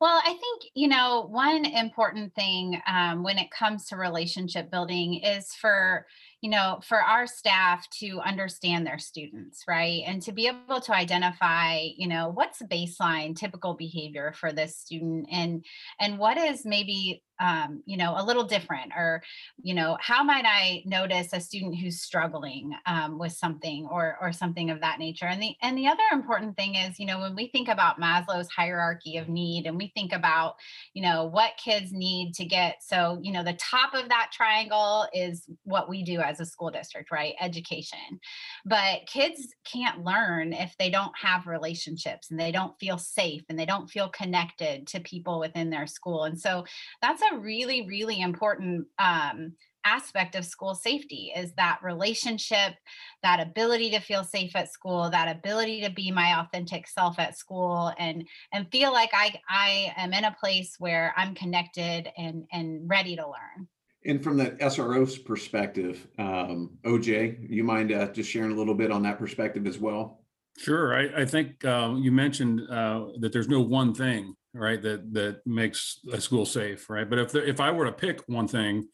Well, 0.00 0.20
I 0.24 0.28
think, 0.28 0.70
you 0.74 0.86
know, 0.86 1.26
one 1.30 1.64
important 1.64 2.34
thing 2.34 2.80
um, 2.86 3.22
when 3.22 3.38
it 3.38 3.50
comes 3.50 3.86
to 3.86 3.96
relationship 3.96 4.70
building 4.70 5.14
is 5.14 5.52
for, 5.54 6.06
you 6.40 6.50
know, 6.50 6.80
for 6.86 7.02
our 7.02 7.26
staff 7.26 7.88
to 7.90 8.20
understand 8.20 8.86
their 8.86 8.98
students, 8.98 9.64
right? 9.66 10.02
And 10.06 10.22
to 10.22 10.32
be 10.32 10.46
able 10.46 10.80
to 10.80 10.94
identify, 10.94 11.80
you 11.96 12.06
know, 12.06 12.30
what's 12.32 12.62
baseline 12.62 13.34
typical 13.34 13.74
behavior 13.74 14.32
for 14.32 14.52
this 14.52 14.76
student 14.76 15.26
and 15.32 15.64
and 16.00 16.18
what 16.18 16.38
is 16.38 16.64
maybe 16.64 17.22
um, 17.40 17.82
you 17.86 17.96
know, 17.96 18.14
a 18.16 18.24
little 18.24 18.44
different, 18.44 18.92
or 18.96 19.22
you 19.62 19.74
know, 19.74 19.96
how 20.00 20.24
might 20.24 20.44
I 20.44 20.82
notice 20.84 21.28
a 21.32 21.40
student 21.40 21.76
who's 21.76 22.00
struggling 22.00 22.72
um, 22.86 23.18
with 23.18 23.32
something, 23.32 23.86
or 23.90 24.16
or 24.20 24.32
something 24.32 24.70
of 24.70 24.80
that 24.80 24.98
nature? 24.98 25.26
And 25.26 25.40
the 25.40 25.54
and 25.62 25.78
the 25.78 25.86
other 25.86 26.02
important 26.12 26.56
thing 26.56 26.74
is, 26.74 26.98
you 26.98 27.06
know, 27.06 27.20
when 27.20 27.36
we 27.36 27.48
think 27.48 27.68
about 27.68 28.00
Maslow's 28.00 28.48
hierarchy 28.50 29.18
of 29.18 29.28
need, 29.28 29.66
and 29.66 29.76
we 29.76 29.92
think 29.94 30.12
about, 30.12 30.56
you 30.94 31.02
know, 31.02 31.26
what 31.26 31.52
kids 31.62 31.92
need 31.92 32.34
to 32.34 32.44
get. 32.44 32.82
So, 32.82 33.18
you 33.22 33.32
know, 33.32 33.44
the 33.44 33.54
top 33.54 33.94
of 33.94 34.08
that 34.08 34.30
triangle 34.32 35.06
is 35.12 35.44
what 35.64 35.88
we 35.88 36.02
do 36.02 36.20
as 36.28 36.40
a 36.40 36.46
school 36.46 36.70
district, 36.70 37.10
right? 37.10 37.34
Education. 37.40 38.20
But 38.64 39.06
kids 39.06 39.48
can't 39.64 40.04
learn 40.04 40.52
if 40.52 40.74
they 40.78 40.90
don't 40.90 41.12
have 41.20 41.46
relationships 41.46 42.30
and 42.30 42.38
they 42.38 42.52
don't 42.52 42.78
feel 42.78 42.98
safe 42.98 43.42
and 43.48 43.58
they 43.58 43.66
don't 43.66 43.90
feel 43.90 44.08
connected 44.08 44.86
to 44.88 45.00
people 45.00 45.40
within 45.40 45.70
their 45.70 45.86
school. 45.86 46.24
And 46.24 46.38
so 46.38 46.64
that's 47.02 47.22
a 47.22 47.38
really, 47.38 47.86
really 47.86 48.20
important 48.20 48.86
um, 48.98 49.54
aspect 49.84 50.34
of 50.34 50.44
school 50.44 50.74
safety 50.74 51.32
is 51.34 51.52
that 51.54 51.78
relationship 51.82 52.74
that 53.22 53.40
ability 53.40 53.90
to 53.90 54.00
feel 54.00 54.24
safe 54.24 54.54
at 54.54 54.70
school 54.70 55.08
that 55.10 55.34
ability 55.34 55.80
to 55.80 55.90
be 55.90 56.10
my 56.10 56.40
authentic 56.40 56.86
self 56.86 57.18
at 57.18 57.38
school 57.38 57.92
and 57.98 58.26
and 58.52 58.70
feel 58.70 58.92
like 58.92 59.10
i 59.14 59.32
i 59.48 59.92
am 59.96 60.12
in 60.12 60.24
a 60.24 60.36
place 60.38 60.74
where 60.78 61.14
i'm 61.16 61.34
connected 61.34 62.08
and 62.18 62.44
and 62.52 62.88
ready 62.88 63.16
to 63.16 63.22
learn 63.22 63.68
and 64.04 64.22
from 64.22 64.36
the 64.36 64.56
sro's 64.70 65.18
perspective 65.18 66.06
um, 66.18 66.70
oj 66.86 67.46
you 67.48 67.64
mind 67.64 67.92
uh, 67.92 68.08
just 68.12 68.30
sharing 68.30 68.52
a 68.52 68.54
little 68.54 68.74
bit 68.74 68.90
on 68.90 69.02
that 69.02 69.18
perspective 69.18 69.66
as 69.66 69.78
well? 69.78 70.24
Sure. 70.56 70.92
I, 70.92 71.22
I 71.22 71.24
think 71.24 71.64
um, 71.64 71.98
you 71.98 72.10
mentioned 72.10 72.62
uh, 72.68 73.06
that 73.20 73.32
there's 73.32 73.48
no 73.48 73.60
one 73.60 73.94
thing 73.94 74.34
right 74.54 74.82
that 74.82 75.12
that 75.12 75.46
makes 75.46 76.00
a 76.12 76.20
school 76.20 76.46
safe 76.46 76.88
right? 76.90 77.08
But 77.08 77.18
if 77.18 77.34
if 77.34 77.60
i 77.60 77.70
were 77.70 77.84
to 77.84 77.92
pick 77.92 78.20
one 78.26 78.48
thing 78.48 78.88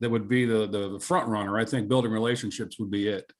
that 0.00 0.10
would 0.10 0.28
be 0.28 0.44
the, 0.46 0.66
the 0.66 0.92
the 0.92 1.00
front 1.00 1.28
runner 1.28 1.58
i 1.58 1.64
think 1.64 1.88
building 1.88 2.12
relationships 2.12 2.78
would 2.78 2.90
be 2.90 3.08
it. 3.08 3.32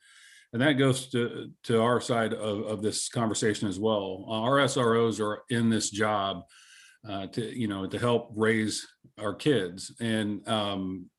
And 0.53 0.63
that 0.63 0.73
goes 0.73 1.09
to 1.11 1.51
to 1.65 1.81
our 1.81 2.01
side 2.01 2.33
of, 2.33 2.67
of 2.67 2.83
this 2.83 3.09
conversation 3.09 3.69
as 3.69 3.79
well. 3.79 4.27
Our 4.29 4.59
sros 4.67 5.21
are 5.21 5.43
in 5.49 5.71
this 5.71 5.91
job 5.91 6.43
uh, 7.09 7.27
to 7.29 7.59
you 7.59 7.69
know 7.69 7.87
to 7.87 7.99
help 7.99 8.33
raise 8.35 8.87
our 9.19 9.35
kids. 9.35 9.95
And 10.01 10.47
um 10.49 11.11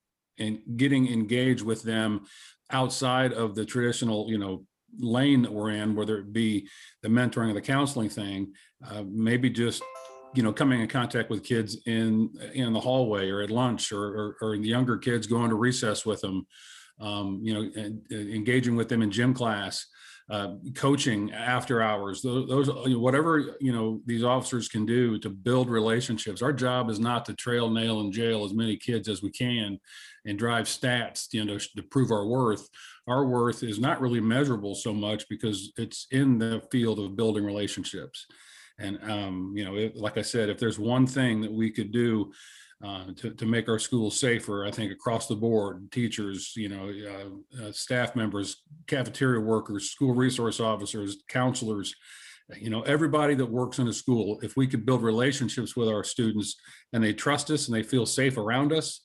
and 0.41 0.59
getting 0.75 1.07
engaged 1.07 1.61
with 1.61 1.83
them 1.83 2.25
outside 2.71 3.33
of 3.33 3.55
the 3.55 3.65
traditional 3.65 4.29
you 4.29 4.37
know 4.37 4.65
lane 4.99 5.41
that 5.41 5.51
we're 5.51 5.71
in 5.71 5.95
whether 5.95 6.17
it 6.17 6.33
be 6.33 6.67
the 7.01 7.07
mentoring 7.07 7.49
or 7.49 7.53
the 7.53 7.61
counseling 7.61 8.09
thing 8.09 8.51
uh, 8.89 9.03
maybe 9.09 9.49
just 9.49 9.83
you 10.33 10.43
know 10.43 10.51
coming 10.51 10.81
in 10.81 10.87
contact 10.87 11.29
with 11.29 11.43
kids 11.43 11.77
in 11.85 12.29
in 12.53 12.73
the 12.73 12.79
hallway 12.79 13.29
or 13.29 13.41
at 13.41 13.49
lunch 13.49 13.91
or 13.91 14.03
or, 14.03 14.37
or 14.41 14.57
the 14.57 14.67
younger 14.67 14.97
kids 14.97 15.27
going 15.27 15.49
to 15.49 15.55
recess 15.55 16.05
with 16.05 16.19
them 16.21 16.45
um, 16.99 17.39
you 17.41 17.53
know 17.53 17.61
and, 17.61 18.01
and 18.09 18.33
engaging 18.33 18.75
with 18.75 18.89
them 18.89 19.01
in 19.01 19.11
gym 19.11 19.33
class 19.33 19.87
uh, 20.29 20.55
coaching 20.75 21.31
after 21.33 21.81
hours 21.81 22.21
those, 22.21 22.47
those 22.47 22.69
whatever 22.95 23.57
you 23.59 23.73
know 23.73 24.01
these 24.05 24.23
officers 24.23 24.69
can 24.69 24.85
do 24.85 25.19
to 25.19 25.29
build 25.29 25.69
relationships. 25.69 26.41
Our 26.41 26.53
job 26.53 26.89
is 26.89 26.99
not 26.99 27.25
to 27.25 27.33
trail 27.33 27.69
nail 27.69 28.01
and 28.01 28.13
jail 28.13 28.45
as 28.45 28.53
many 28.53 28.77
kids 28.77 29.09
as 29.09 29.21
we 29.21 29.31
can 29.31 29.79
and 30.25 30.37
drive 30.37 30.67
stats 30.67 31.27
you 31.33 31.43
know 31.43 31.57
to 31.57 31.83
prove 31.83 32.11
our 32.11 32.25
worth. 32.25 32.69
Our 33.07 33.25
worth 33.25 33.63
is 33.63 33.79
not 33.79 33.99
really 33.99 34.21
measurable 34.21 34.75
so 34.75 34.93
much 34.93 35.27
because 35.27 35.71
it's 35.77 36.07
in 36.11 36.37
the 36.37 36.61
field 36.71 36.99
of 36.99 37.15
building 37.15 37.43
relationships. 37.43 38.25
And 38.79 38.99
um, 39.09 39.53
you 39.55 39.65
know, 39.65 39.75
it, 39.75 39.95
like 39.95 40.17
I 40.17 40.21
said, 40.21 40.49
if 40.49 40.59
there's 40.59 40.79
one 40.79 41.07
thing 41.07 41.41
that 41.41 41.51
we 41.51 41.71
could 41.71 41.91
do 41.91 42.31
uh, 42.83 43.05
to, 43.15 43.31
to 43.31 43.45
make 43.45 43.69
our 43.69 43.79
schools 43.79 44.19
safer, 44.19 44.65
I 44.65 44.71
think 44.71 44.91
across 44.91 45.27
the 45.27 45.35
board, 45.35 45.91
teachers, 45.91 46.53
you 46.55 46.69
know, 46.69 46.89
uh, 46.89 47.63
uh, 47.63 47.71
staff 47.71 48.15
members, 48.15 48.63
cafeteria 48.87 49.39
workers, 49.39 49.91
school 49.91 50.13
resource 50.13 50.59
officers, 50.59 51.17
counselors, 51.27 51.95
you 52.57 52.69
know, 52.69 52.81
everybody 52.81 53.35
that 53.35 53.45
works 53.45 53.79
in 53.79 53.87
a 53.87 53.93
school, 53.93 54.39
if 54.41 54.57
we 54.57 54.67
could 54.67 54.85
build 54.85 55.03
relationships 55.03 55.75
with 55.75 55.87
our 55.87 56.03
students 56.03 56.55
and 56.91 57.03
they 57.03 57.13
trust 57.13 57.49
us 57.51 57.67
and 57.67 57.75
they 57.75 57.83
feel 57.83 58.05
safe 58.05 58.37
around 58.37 58.73
us, 58.73 59.01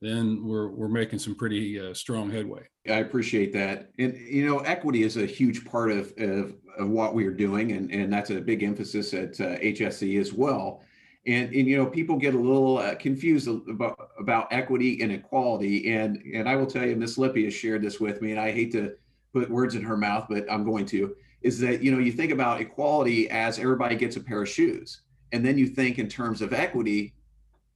then 0.00 0.42
we're 0.42 0.70
we're 0.70 0.88
making 0.88 1.18
some 1.18 1.34
pretty 1.34 1.78
uh, 1.78 1.92
strong 1.92 2.30
headway. 2.30 2.66
I 2.88 2.96
appreciate 2.96 3.52
that, 3.52 3.90
and 3.98 4.16
you 4.16 4.46
know, 4.46 4.60
equity 4.60 5.02
is 5.02 5.18
a 5.18 5.26
huge 5.26 5.64
part 5.66 5.90
of 5.90 6.12
of, 6.16 6.54
of 6.78 6.88
what 6.88 7.14
we 7.14 7.26
are 7.26 7.34
doing, 7.34 7.72
and 7.72 7.90
and 7.90 8.12
that's 8.12 8.30
a 8.30 8.40
big 8.40 8.62
emphasis 8.62 9.12
at 9.12 9.38
uh, 9.40 9.58
HSE 9.58 10.18
as 10.18 10.32
well. 10.32 10.82
And, 11.26 11.52
and 11.54 11.68
you 11.68 11.76
know, 11.76 11.86
people 11.86 12.16
get 12.16 12.34
a 12.34 12.38
little 12.38 12.78
uh, 12.78 12.94
confused 12.94 13.46
about 13.46 14.10
about 14.18 14.48
equity 14.50 15.02
and 15.02 15.12
equality, 15.12 15.92
and 15.92 16.22
and 16.34 16.48
I 16.48 16.56
will 16.56 16.66
tell 16.66 16.86
you, 16.86 16.96
Miss 16.96 17.18
Lippy 17.18 17.44
has 17.44 17.52
shared 17.52 17.82
this 17.82 18.00
with 18.00 18.22
me, 18.22 18.30
and 18.30 18.40
I 18.40 18.52
hate 18.52 18.72
to 18.72 18.94
put 19.34 19.50
words 19.50 19.74
in 19.74 19.82
her 19.82 19.98
mouth, 19.98 20.26
but 20.30 20.50
I'm 20.50 20.64
going 20.64 20.86
to. 20.86 21.14
Is 21.42 21.58
that 21.60 21.82
you 21.82 21.92
know 21.92 21.98
you 21.98 22.12
think 22.12 22.32
about 22.32 22.62
equality 22.62 23.28
as 23.28 23.58
everybody 23.58 23.96
gets 23.96 24.16
a 24.16 24.20
pair 24.20 24.42
of 24.42 24.48
shoes, 24.48 25.02
and 25.32 25.44
then 25.44 25.58
you 25.58 25.66
think 25.66 25.98
in 25.98 26.08
terms 26.08 26.40
of 26.40 26.52
equity 26.52 27.14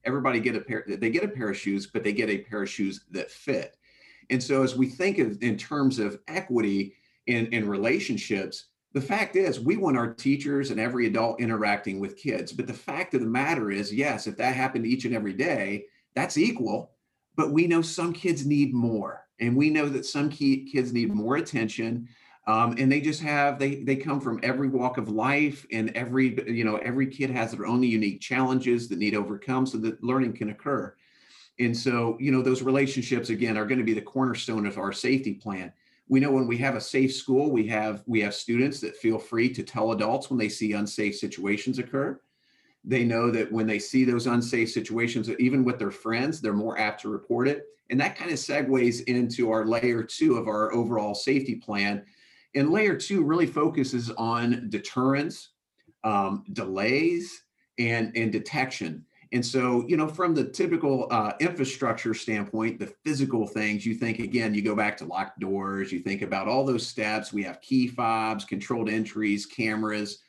everybody 0.05 0.41
get 0.41 0.57
a 0.57 0.61
pair 0.61 0.85
they 0.87 1.11
get 1.11 1.25
a 1.25 1.29
pair 1.29 1.51
of 1.51 1.57
shoes 1.57 1.87
but 1.87 2.03
they 2.03 2.13
get 2.13 2.29
a 2.29 2.39
pair 2.39 2.63
of 2.63 2.69
shoes 2.69 3.05
that 3.11 3.31
fit 3.31 3.77
and 4.31 4.43
so 4.43 4.63
as 4.63 4.77
we 4.77 4.87
think 4.87 5.19
of 5.19 5.43
in 5.43 5.57
terms 5.57 5.99
of 5.99 6.19
equity 6.29 6.95
in, 7.27 7.47
in 7.47 7.69
relationships 7.69 8.67
the 8.95 9.01
fact 9.01 9.37
is 9.37 9.61
we 9.61 9.77
want 9.77 9.97
our 9.97 10.15
teachers 10.15 10.71
and 10.71 10.81
every 10.81 11.07
adult 11.07 11.41
interacting 11.41 12.01
with 12.01 12.17
kids 12.17 12.53
but 12.53 12.67
the 12.67 12.73
fact 12.73 13.15
of 13.15 13.21
the 13.21 13.27
matter 13.27 13.71
is 13.71 13.93
yes 13.93 14.27
if 14.27 14.37
that 14.37 14.55
happened 14.55 14.87
each 14.87 15.05
and 15.05 15.15
every 15.15 15.33
day 15.33 15.85
that's 16.15 16.39
equal 16.39 16.93
but 17.37 17.51
we 17.51 17.67
know 17.67 17.83
some 17.83 18.13
kids 18.13 18.47
need 18.47 18.73
more 18.73 19.27
and 19.41 19.57
we 19.57 19.69
know 19.69 19.89
that 19.89 20.07
some 20.07 20.31
kids 20.31 20.93
need 20.93 21.13
more 21.13 21.37
attention 21.37 22.09
um, 22.47 22.75
and 22.79 22.93
they 22.93 23.01
just 23.01 23.23
have 23.23 23.59
they 23.59 23.77
they 23.77 23.97
come 23.97 24.21
from 24.21 24.39
every 24.43 24.69
walk 24.69 24.99
of 24.99 25.09
life 25.09 25.67
and 25.73 25.91
every 25.97 26.39
you 26.51 26.65
know 26.65 26.77
every 26.77 27.07
kid 27.07 27.31
has 27.31 27.53
their 27.53 27.67
own 27.67 27.83
unique 27.83 28.21
challenges 28.21 28.89
that 28.89 28.99
need 28.99 29.15
overcome 29.15 29.67
so 29.67 29.79
that 29.79 30.03
learning 30.05 30.35
can 30.35 30.51
occur. 30.51 30.95
And 31.59 31.75
so 31.75 32.19
you 32.21 32.31
know 32.31 32.43
those 32.43 32.63
relationships 32.63 33.31
again 33.31 33.57
are 33.57 33.65
going 33.65 33.79
to 33.79 33.85
be 33.85 33.95
the 33.95 34.03
cornerstone 34.03 34.67
of 34.67 34.77
our 34.77 34.93
safety 34.93 35.35
plan 35.35 35.73
we 36.09 36.21
know 36.21 36.31
when 36.31 36.47
we 36.47 36.59
have 36.59 36.77
a 36.77 36.81
safe 36.81 37.15
school 37.15 37.51
we 37.51 37.67
have 37.67 38.03
we 38.07 38.21
have 38.21 38.35
students 38.35 38.81
that 38.81 38.97
feel 38.97 39.19
free 39.19 39.49
to 39.49 39.63
tell 39.63 39.93
adults 39.93 40.31
when 40.31 40.39
they 40.39 40.49
see 40.49 40.73
unsafe 40.73 41.17
situations 41.17 41.79
occur 41.79 42.21
They 42.85 43.05
know 43.05 43.31
that 43.31 43.51
when 43.51 43.67
they 43.67 43.79
see 43.79 44.05
those 44.05 44.27
unsafe 44.27 44.71
situations, 44.71 45.31
even 45.39 45.65
with 45.65 45.79
their 45.79 45.91
friends, 45.91 46.41
they're 46.41 46.53
more 46.53 46.79
apt 46.79 47.01
to 47.03 47.09
report 47.09 47.49
it. 47.49 47.65
And 47.91 47.99
that 48.01 48.17
kind 48.17 48.31
of 48.31 48.37
segues 48.37 49.03
into 49.05 49.51
our 49.51 49.65
layer 49.65 50.03
two 50.03 50.37
of 50.37 50.49
our 50.49 50.73
overall 50.73 51.15
safety 51.15 51.55
plan. 51.55 52.05
And 52.55 52.71
layer 52.71 52.97
two 52.97 53.25
really 53.25 53.47
focuses 53.47 54.11
on 54.11 54.69
deterrence, 54.69 55.51
um, 56.05 56.45
delays, 56.53 57.45
and, 57.79 58.13
and 58.15 58.31
detection. 58.31 59.05
And 59.35 59.45
so, 59.45 59.85
you 59.89 59.97
know, 59.97 60.07
from 60.07 60.33
the 60.33 60.45
typical 60.45 61.09
uh, 61.11 61.33
infrastructure 61.41 62.15
standpoint, 62.15 62.79
the 62.79 62.95
physical 63.05 63.49
things, 63.49 63.85
you 63.85 63.97
think 63.97 64.21
again, 64.21 64.55
you 64.55 64.63
go 64.63 64.77
back 64.77 64.97
to 64.99 65.05
locked 65.07 65.41
doors, 65.41 65.91
you 65.91 65.99
think 65.99 66.23
about 66.23 66.47
all 66.47 66.65
those 66.65 66.87
steps. 66.87 67.33
We 67.33 67.43
have 67.43 67.61
key 67.61 67.89
fobs, 67.89 68.45
controlled 68.45 68.89
entries, 68.89 69.45
cameras, 69.45 70.21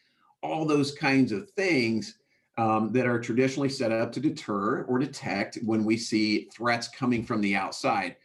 all 0.41 0.65
those 0.65 0.91
kinds 0.91 1.31
of 1.31 1.51
things 1.51 2.17
um, 2.57 2.91
that 2.93 3.05
are 3.05 3.19
traditionally 3.19 3.69
set 3.69 3.91
up 3.91 4.12
to 4.13 4.19
deter 4.19 4.85
or 4.85 4.97
detect 4.97 5.59
when 5.63 5.85
we 5.85 5.97
see 5.97 6.50
threats 6.51 6.88
coming 6.88 7.24
from 7.24 7.41
the 7.41 7.55
outside. 7.55 8.15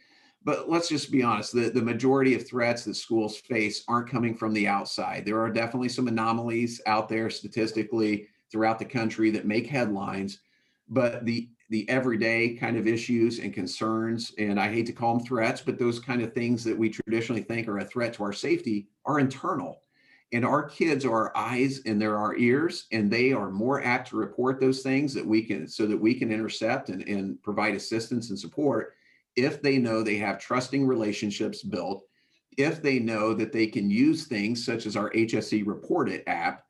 But 0.43 0.67
let's 0.67 0.89
just 0.89 1.11
be 1.11 1.21
honest, 1.21 1.53
the, 1.53 1.69
the 1.69 1.79
majority 1.83 2.33
of 2.33 2.47
threats 2.47 2.85
that 2.85 2.95
schools 2.95 3.37
face 3.37 3.83
aren't 3.87 4.09
coming 4.09 4.35
from 4.35 4.51
the 4.51 4.67
outside. 4.67 5.27
There 5.27 5.39
are 5.39 5.51
definitely 5.51 5.89
some 5.89 6.07
anomalies 6.07 6.81
out 6.87 7.07
there 7.07 7.29
statistically 7.29 8.29
throughout 8.51 8.79
the 8.79 8.85
country 8.85 9.29
that 9.29 9.45
make 9.45 9.67
headlines, 9.67 10.39
but 10.91 11.25
the 11.25 11.49
the 11.69 11.89
everyday 11.89 12.53
kind 12.55 12.75
of 12.75 12.85
issues 12.85 13.39
and 13.39 13.53
concerns, 13.53 14.33
and 14.37 14.59
I 14.59 14.69
hate 14.69 14.85
to 14.87 14.91
call 14.91 15.15
them 15.15 15.25
threats, 15.25 15.61
but 15.61 15.79
those 15.79 15.99
kind 15.99 16.21
of 16.21 16.33
things 16.33 16.65
that 16.65 16.77
we 16.77 16.89
traditionally 16.89 17.43
think 17.43 17.69
are 17.69 17.77
a 17.77 17.85
threat 17.85 18.13
to 18.15 18.23
our 18.23 18.33
safety 18.33 18.89
are 19.05 19.21
internal. 19.21 19.79
And 20.33 20.43
our 20.45 20.63
kids 20.63 21.05
are 21.05 21.13
our 21.13 21.37
eyes 21.37 21.79
and 21.85 22.01
they're 22.01 22.17
our 22.17 22.35
ears 22.35 22.87
and 22.91 23.09
they 23.09 23.31
are 23.31 23.49
more 23.49 23.81
apt 23.85 24.09
to 24.09 24.17
report 24.17 24.59
those 24.59 24.81
things 24.81 25.13
that 25.13 25.25
we 25.25 25.43
can 25.43 25.65
so 25.65 25.85
that 25.87 25.99
we 25.99 26.13
can 26.13 26.29
intercept 26.29 26.89
and, 26.89 27.07
and 27.07 27.41
provide 27.41 27.73
assistance 27.73 28.29
and 28.29 28.39
support 28.39 28.93
if 29.37 29.61
they 29.61 29.77
know 29.77 30.03
they 30.03 30.17
have 30.17 30.39
trusting 30.39 30.85
relationships 30.85 31.63
built 31.63 32.03
if 32.57 32.81
they 32.81 32.99
know 32.99 33.33
that 33.33 33.53
they 33.53 33.65
can 33.65 33.89
use 33.89 34.25
things 34.25 34.65
such 34.65 34.85
as 34.85 34.97
our 34.97 35.09
hse 35.11 35.65
report 35.65 36.09
it 36.09 36.23
app 36.27 36.65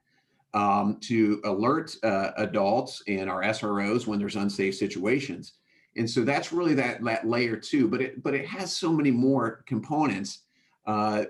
um, 0.54 0.98
to 1.02 1.42
alert 1.46 1.96
uh, 2.04 2.32
adults 2.38 3.02
and 3.08 3.30
our 3.30 3.42
sros 3.42 4.08
when 4.08 4.20
there's 4.20 4.36
unsafe 4.36 4.76
situations 4.76 5.54
and 5.98 6.10
so 6.10 6.22
that's 6.22 6.54
really 6.54 6.74
that, 6.74 7.04
that 7.04 7.28
layer 7.28 7.56
two 7.56 7.88
but 7.88 8.02
it 8.02 8.22
but 8.24 8.34
it 8.34 8.46
has 8.46 8.76
so 8.76 8.92
many 8.92 9.12
more 9.12 9.64
components 9.66 10.44
uh, 10.86 11.26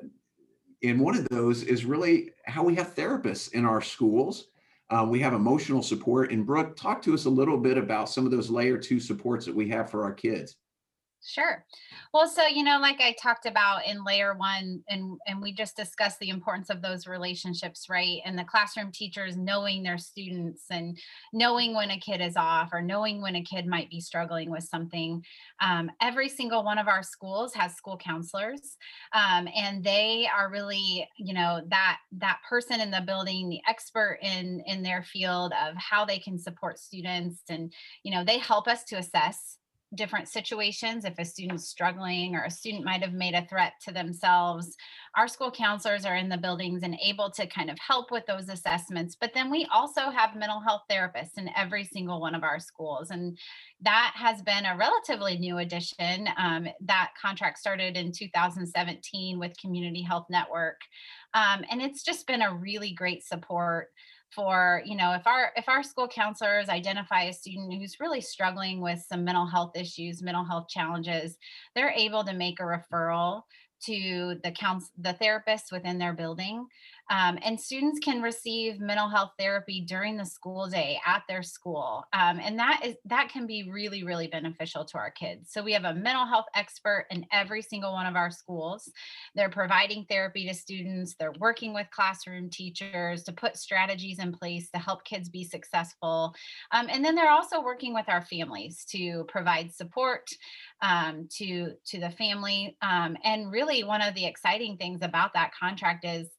and 0.83 0.99
one 0.99 1.15
of 1.15 1.27
those 1.29 1.63
is 1.63 1.85
really 1.85 2.31
how 2.45 2.63
we 2.63 2.75
have 2.75 2.95
therapists 2.95 3.53
in 3.53 3.65
our 3.65 3.81
schools. 3.81 4.47
Uh, 4.89 5.05
we 5.07 5.19
have 5.19 5.33
emotional 5.33 5.83
support. 5.83 6.31
And 6.31 6.45
Brooke, 6.45 6.75
talk 6.75 7.01
to 7.03 7.13
us 7.13 7.25
a 7.25 7.29
little 7.29 7.57
bit 7.57 7.77
about 7.77 8.09
some 8.09 8.25
of 8.25 8.31
those 8.31 8.49
layer 8.49 8.77
two 8.77 8.99
supports 8.99 9.45
that 9.45 9.55
we 9.55 9.69
have 9.69 9.89
for 9.89 10.03
our 10.03 10.13
kids. 10.13 10.55
Sure. 11.23 11.63
Well, 12.15 12.27
so 12.27 12.47
you 12.47 12.63
know, 12.63 12.79
like 12.79 12.99
I 12.99 13.15
talked 13.21 13.45
about 13.45 13.85
in 13.85 14.03
layer 14.03 14.33
one, 14.33 14.83
and 14.89 15.19
and 15.27 15.39
we 15.39 15.53
just 15.53 15.75
discussed 15.75 16.17
the 16.19 16.29
importance 16.29 16.71
of 16.71 16.81
those 16.81 17.05
relationships, 17.05 17.87
right? 17.91 18.21
And 18.25 18.37
the 18.39 18.43
classroom 18.43 18.91
teachers 18.91 19.37
knowing 19.37 19.83
their 19.83 19.99
students 19.99 20.65
and 20.71 20.97
knowing 21.31 21.75
when 21.75 21.91
a 21.91 21.99
kid 21.99 22.21
is 22.21 22.35
off 22.35 22.69
or 22.73 22.81
knowing 22.81 23.21
when 23.21 23.35
a 23.35 23.43
kid 23.43 23.67
might 23.67 23.87
be 23.91 24.01
struggling 24.01 24.49
with 24.49 24.63
something. 24.63 25.23
Um, 25.59 25.91
every 26.01 26.27
single 26.27 26.63
one 26.63 26.79
of 26.79 26.87
our 26.87 27.03
schools 27.03 27.53
has 27.53 27.75
school 27.75 27.97
counselors, 27.97 28.75
um, 29.13 29.47
and 29.55 29.83
they 29.83 30.27
are 30.35 30.49
really, 30.49 31.07
you 31.17 31.35
know, 31.35 31.61
that 31.69 31.99
that 32.13 32.39
person 32.49 32.81
in 32.81 32.89
the 32.89 33.01
building, 33.05 33.47
the 33.47 33.61
expert 33.69 34.17
in 34.23 34.61
in 34.65 34.81
their 34.81 35.03
field 35.03 35.53
of 35.63 35.75
how 35.75 36.03
they 36.03 36.17
can 36.17 36.39
support 36.39 36.79
students, 36.79 37.43
and 37.47 37.71
you 38.03 38.11
know, 38.11 38.23
they 38.25 38.39
help 38.39 38.67
us 38.67 38.83
to 38.85 38.95
assess 38.97 39.59
different 39.95 40.27
situations 40.27 41.05
if 41.05 41.17
a 41.19 41.25
student's 41.25 41.67
struggling 41.67 42.35
or 42.35 42.43
a 42.43 42.51
student 42.51 42.85
might 42.85 43.01
have 43.01 43.13
made 43.13 43.33
a 43.33 43.45
threat 43.47 43.73
to 43.83 43.91
themselves. 43.91 44.75
Our 45.15 45.27
school 45.27 45.51
counselors 45.51 46.05
are 46.05 46.15
in 46.15 46.29
the 46.29 46.37
buildings 46.37 46.83
and 46.83 46.97
able 47.03 47.29
to 47.31 47.45
kind 47.47 47.69
of 47.69 47.77
help 47.79 48.11
with 48.11 48.25
those 48.25 48.49
assessments 48.49 49.15
but 49.19 49.33
then 49.33 49.51
we 49.51 49.67
also 49.71 50.09
have 50.09 50.35
mental 50.35 50.59
health 50.59 50.83
therapists 50.89 51.37
in 51.37 51.49
every 51.55 51.83
single 51.83 52.19
one 52.19 52.35
of 52.35 52.43
our 52.43 52.59
schools 52.59 53.11
and 53.11 53.37
that 53.81 54.13
has 54.15 54.41
been 54.41 54.65
a 54.65 54.77
relatively 54.77 55.37
new 55.37 55.57
addition. 55.57 56.27
Um, 56.37 56.67
that 56.81 57.11
contract 57.19 57.57
started 57.57 57.97
in 57.97 58.11
2017 58.11 59.39
with 59.39 59.57
community 59.57 60.01
health 60.01 60.27
network. 60.29 60.79
Um, 61.33 61.63
and 61.69 61.81
it's 61.81 62.03
just 62.03 62.27
been 62.27 62.41
a 62.41 62.53
really 62.53 62.93
great 62.93 63.23
support 63.23 63.87
for 64.33 64.81
you 64.85 64.95
know 64.95 65.13
if 65.13 65.25
our 65.27 65.51
if 65.55 65.67
our 65.67 65.83
school 65.83 66.07
counselors 66.07 66.69
identify 66.69 67.23
a 67.23 67.33
student 67.33 67.73
who's 67.73 67.99
really 67.99 68.21
struggling 68.21 68.81
with 68.81 69.03
some 69.07 69.23
mental 69.23 69.45
health 69.45 69.71
issues 69.75 70.21
mental 70.21 70.45
health 70.45 70.67
challenges 70.69 71.37
they're 71.75 71.93
able 71.95 72.23
to 72.23 72.33
make 72.33 72.59
a 72.59 72.63
referral 72.63 73.43
to 73.81 74.35
the 74.43 74.51
counsel 74.51 74.89
the 74.99 75.15
therapists 75.21 75.71
within 75.71 75.97
their 75.97 76.13
building 76.13 76.65
um, 77.11 77.37
and 77.43 77.59
students 77.59 77.99
can 77.99 78.21
receive 78.21 78.79
mental 78.79 79.09
health 79.09 79.31
therapy 79.37 79.81
during 79.81 80.15
the 80.15 80.25
school 80.25 80.67
day 80.67 80.97
at 81.05 81.23
their 81.27 81.43
school 81.43 82.03
um, 82.13 82.39
and 82.39 82.57
that 82.57 82.81
is 82.83 82.95
that 83.05 83.29
can 83.29 83.45
be 83.45 83.69
really 83.69 84.03
really 84.03 84.27
beneficial 84.27 84.85
to 84.85 84.97
our 84.97 85.11
kids. 85.11 85.51
So 85.51 85.61
we 85.61 85.73
have 85.73 85.83
a 85.83 85.93
mental 85.93 86.25
health 86.25 86.45
expert 86.55 87.05
in 87.11 87.25
every 87.31 87.61
single 87.61 87.93
one 87.93 88.05
of 88.05 88.15
our 88.15 88.31
schools. 88.31 88.89
They're 89.35 89.49
providing 89.49 90.05
therapy 90.09 90.47
to 90.47 90.53
students 90.53 91.15
they're 91.19 91.33
working 91.39 91.73
with 91.73 91.87
classroom 91.91 92.49
teachers 92.49 93.23
to 93.23 93.33
put 93.33 93.57
strategies 93.57 94.19
in 94.19 94.31
place 94.31 94.69
to 94.71 94.79
help 94.79 95.03
kids 95.03 95.29
be 95.29 95.43
successful 95.43 96.33
um, 96.71 96.87
and 96.89 97.03
then 97.03 97.15
they're 97.15 97.31
also 97.31 97.61
working 97.61 97.93
with 97.93 98.07
our 98.07 98.21
families 98.21 98.85
to 98.85 99.25
provide 99.27 99.73
support 99.73 100.27
um, 100.81 101.27
to 101.29 101.73
to 101.85 101.99
the 101.99 102.09
family 102.11 102.77
um, 102.81 103.17
and 103.23 103.51
really 103.51 103.83
one 103.83 104.01
of 104.01 104.15
the 104.15 104.25
exciting 104.25 104.77
things 104.77 105.01
about 105.01 105.33
that 105.33 105.51
contract 105.59 106.05
is 106.05 106.29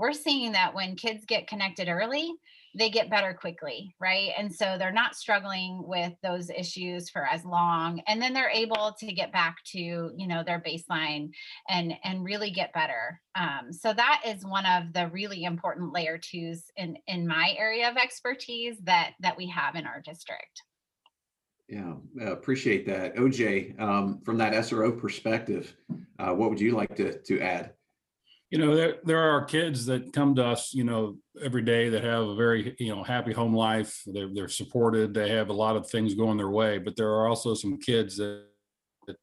we're 0.00 0.14
seeing 0.14 0.52
that 0.52 0.74
when 0.74 0.96
kids 0.96 1.24
get 1.26 1.46
connected 1.46 1.86
early 1.88 2.32
they 2.74 2.88
get 2.88 3.10
better 3.10 3.34
quickly 3.34 3.94
right 4.00 4.30
and 4.38 4.52
so 4.52 4.76
they're 4.78 4.92
not 4.92 5.14
struggling 5.14 5.82
with 5.86 6.12
those 6.22 6.50
issues 6.50 7.10
for 7.10 7.26
as 7.26 7.44
long 7.44 8.00
and 8.06 8.22
then 8.22 8.32
they're 8.32 8.50
able 8.50 8.96
to 8.98 9.12
get 9.12 9.32
back 9.32 9.56
to 9.64 9.78
you 9.78 10.26
know 10.26 10.42
their 10.42 10.62
baseline 10.66 11.30
and 11.68 11.92
and 12.04 12.24
really 12.24 12.50
get 12.50 12.72
better 12.72 13.20
um, 13.34 13.72
so 13.72 13.92
that 13.92 14.22
is 14.26 14.44
one 14.44 14.66
of 14.66 14.92
the 14.94 15.08
really 15.08 15.44
important 15.44 15.92
layer 15.92 16.18
twos 16.18 16.64
in 16.76 16.96
in 17.06 17.26
my 17.26 17.54
area 17.58 17.90
of 17.90 17.96
expertise 17.96 18.78
that 18.84 19.12
that 19.20 19.36
we 19.36 19.46
have 19.46 19.74
in 19.74 19.86
our 19.86 20.00
district 20.00 20.62
yeah, 21.68 21.92
appreciate 22.26 22.84
that. 22.86 23.14
OJ, 23.14 23.80
um, 23.80 24.20
from 24.24 24.36
that 24.38 24.54
SRO 24.54 24.90
perspective, 24.90 25.72
uh, 26.18 26.34
what 26.34 26.50
would 26.50 26.60
you 26.60 26.72
like 26.72 26.96
to, 26.96 27.22
to 27.22 27.40
add? 27.40 27.74
You 28.50 28.58
know, 28.58 28.74
there, 28.74 28.96
there 29.04 29.20
are 29.20 29.44
kids 29.44 29.86
that 29.86 30.12
come 30.12 30.34
to 30.34 30.44
us, 30.44 30.74
you 30.74 30.82
know, 30.82 31.16
every 31.40 31.62
day 31.62 31.88
that 31.88 32.02
have 32.02 32.24
a 32.24 32.34
very, 32.34 32.74
you 32.80 32.94
know, 32.94 33.04
happy 33.04 33.32
home 33.32 33.54
life. 33.54 34.02
They're, 34.06 34.28
they're 34.32 34.48
supported. 34.48 35.14
They 35.14 35.30
have 35.30 35.50
a 35.50 35.54
lot 35.54 35.76
of 35.76 35.88
things 35.88 36.14
going 36.14 36.36
their 36.36 36.50
way, 36.50 36.78
but 36.78 36.96
there 36.96 37.10
are 37.10 37.28
also 37.28 37.54
some 37.54 37.78
kids 37.78 38.16
that, 38.16 38.44
that 39.06 39.16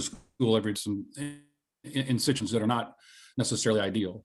school 0.00 0.56
every 0.56 0.76
some 0.76 1.06
in, 1.16 1.42
in 1.84 2.18
situations 2.18 2.52
that 2.52 2.62
are 2.62 2.66
not 2.66 2.94
necessarily 3.36 3.80
ideal. 3.80 4.24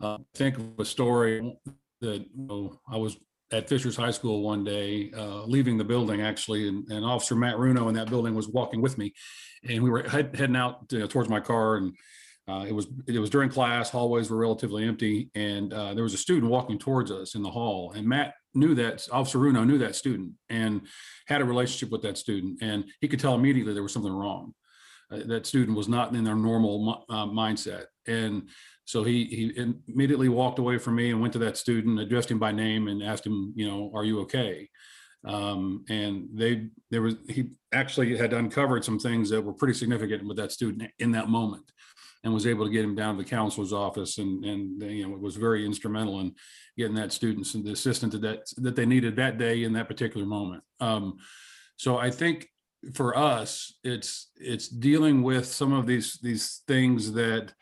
Uh, 0.00 0.18
think 0.34 0.58
of 0.58 0.80
a 0.80 0.84
story 0.84 1.56
that 2.00 2.18
you 2.18 2.28
know, 2.34 2.80
I 2.90 2.96
was 2.96 3.16
at 3.52 3.68
Fishers 3.68 3.96
High 3.96 4.10
School 4.10 4.42
one 4.42 4.64
day, 4.64 5.12
uh, 5.16 5.44
leaving 5.44 5.78
the 5.78 5.84
building 5.84 6.22
actually, 6.22 6.68
and, 6.68 6.90
and, 6.90 7.04
Officer 7.04 7.36
Matt 7.36 7.56
Runo 7.56 7.88
in 7.88 7.94
that 7.94 8.08
building 8.08 8.34
was 8.34 8.48
walking 8.48 8.80
with 8.80 8.98
me, 8.98 9.12
and 9.68 9.82
we 9.82 9.90
were 9.90 10.02
head, 10.02 10.34
heading 10.34 10.56
out 10.56 10.86
you 10.90 11.00
know, 11.00 11.06
towards 11.06 11.28
my 11.28 11.38
car, 11.38 11.76
and 11.76 11.94
uh, 12.52 12.64
it 12.64 12.72
was 12.72 12.86
it 13.06 13.18
was 13.18 13.30
during 13.30 13.48
class. 13.48 13.90
Hallways 13.90 14.30
were 14.30 14.36
relatively 14.36 14.84
empty, 14.84 15.30
and 15.34 15.72
uh, 15.72 15.94
there 15.94 16.02
was 16.02 16.14
a 16.14 16.18
student 16.18 16.50
walking 16.50 16.78
towards 16.78 17.10
us 17.10 17.34
in 17.34 17.42
the 17.42 17.50
hall, 17.50 17.92
and 17.92 18.06
Matt 18.06 18.34
knew 18.54 18.74
that 18.74 19.08
Officer 19.10 19.38
Runo 19.38 19.66
knew 19.66 19.78
that 19.78 19.96
student 19.96 20.32
and 20.50 20.82
had 21.26 21.40
a 21.40 21.44
relationship 21.44 21.90
with 21.90 22.02
that 22.02 22.18
student, 22.18 22.58
and 22.60 22.84
he 23.00 23.08
could 23.08 23.20
tell 23.20 23.34
immediately 23.34 23.72
there 23.72 23.82
was 23.82 23.92
something 23.92 24.12
wrong. 24.12 24.54
Uh, 25.10 25.20
that 25.26 25.46
student 25.46 25.76
was 25.76 25.88
not 25.88 26.14
in 26.14 26.24
their 26.24 26.36
normal 26.36 27.04
uh, 27.08 27.26
mindset, 27.26 27.86
and 28.06 28.48
so 28.84 29.02
he 29.02 29.24
he 29.24 29.74
immediately 29.88 30.28
walked 30.28 30.58
away 30.58 30.78
from 30.78 30.96
me 30.96 31.10
and 31.10 31.20
went 31.20 31.32
to 31.32 31.38
that 31.38 31.56
student, 31.56 32.00
addressed 32.00 32.30
him 32.30 32.38
by 32.38 32.52
name, 32.52 32.88
and 32.88 33.02
asked 33.02 33.26
him, 33.26 33.52
you 33.56 33.66
know, 33.66 33.90
are 33.94 34.04
you 34.04 34.20
okay? 34.20 34.68
Um, 35.24 35.84
and 35.88 36.28
they 36.34 36.68
there 36.90 37.02
was 37.02 37.14
he 37.28 37.50
actually 37.72 38.16
had 38.16 38.32
uncovered 38.32 38.84
some 38.84 38.98
things 38.98 39.30
that 39.30 39.42
were 39.42 39.52
pretty 39.52 39.74
significant 39.74 40.26
with 40.26 40.36
that 40.38 40.52
student 40.52 40.90
in 40.98 41.12
that 41.12 41.28
moment, 41.28 41.70
and 42.24 42.32
was 42.32 42.46
able 42.46 42.64
to 42.64 42.70
get 42.70 42.84
him 42.84 42.94
down 42.94 43.16
to 43.16 43.22
the 43.22 43.28
counselor's 43.28 43.72
office, 43.72 44.18
and 44.18 44.44
and 44.44 44.82
you 44.82 45.08
know 45.08 45.16
was 45.16 45.36
very 45.36 45.66
instrumental 45.66 46.20
in 46.20 46.34
getting 46.76 46.94
that 46.94 47.12
student 47.12 47.46
the 47.64 47.72
assistance 47.72 48.14
that 48.14 48.44
that 48.58 48.76
they 48.76 48.86
needed 48.86 49.16
that 49.16 49.38
day 49.38 49.64
in 49.64 49.72
that 49.72 49.88
particular 49.88 50.26
moment. 50.26 50.62
Um, 50.80 51.16
so 51.76 51.98
I 51.98 52.10
think 52.10 52.48
for 52.94 53.16
us, 53.16 53.74
it's 53.84 54.30
it's 54.36 54.68
dealing 54.68 55.22
with 55.22 55.46
some 55.46 55.72
of 55.72 55.86
these 55.86 56.18
these 56.22 56.62
things 56.66 57.12
that 57.12 57.52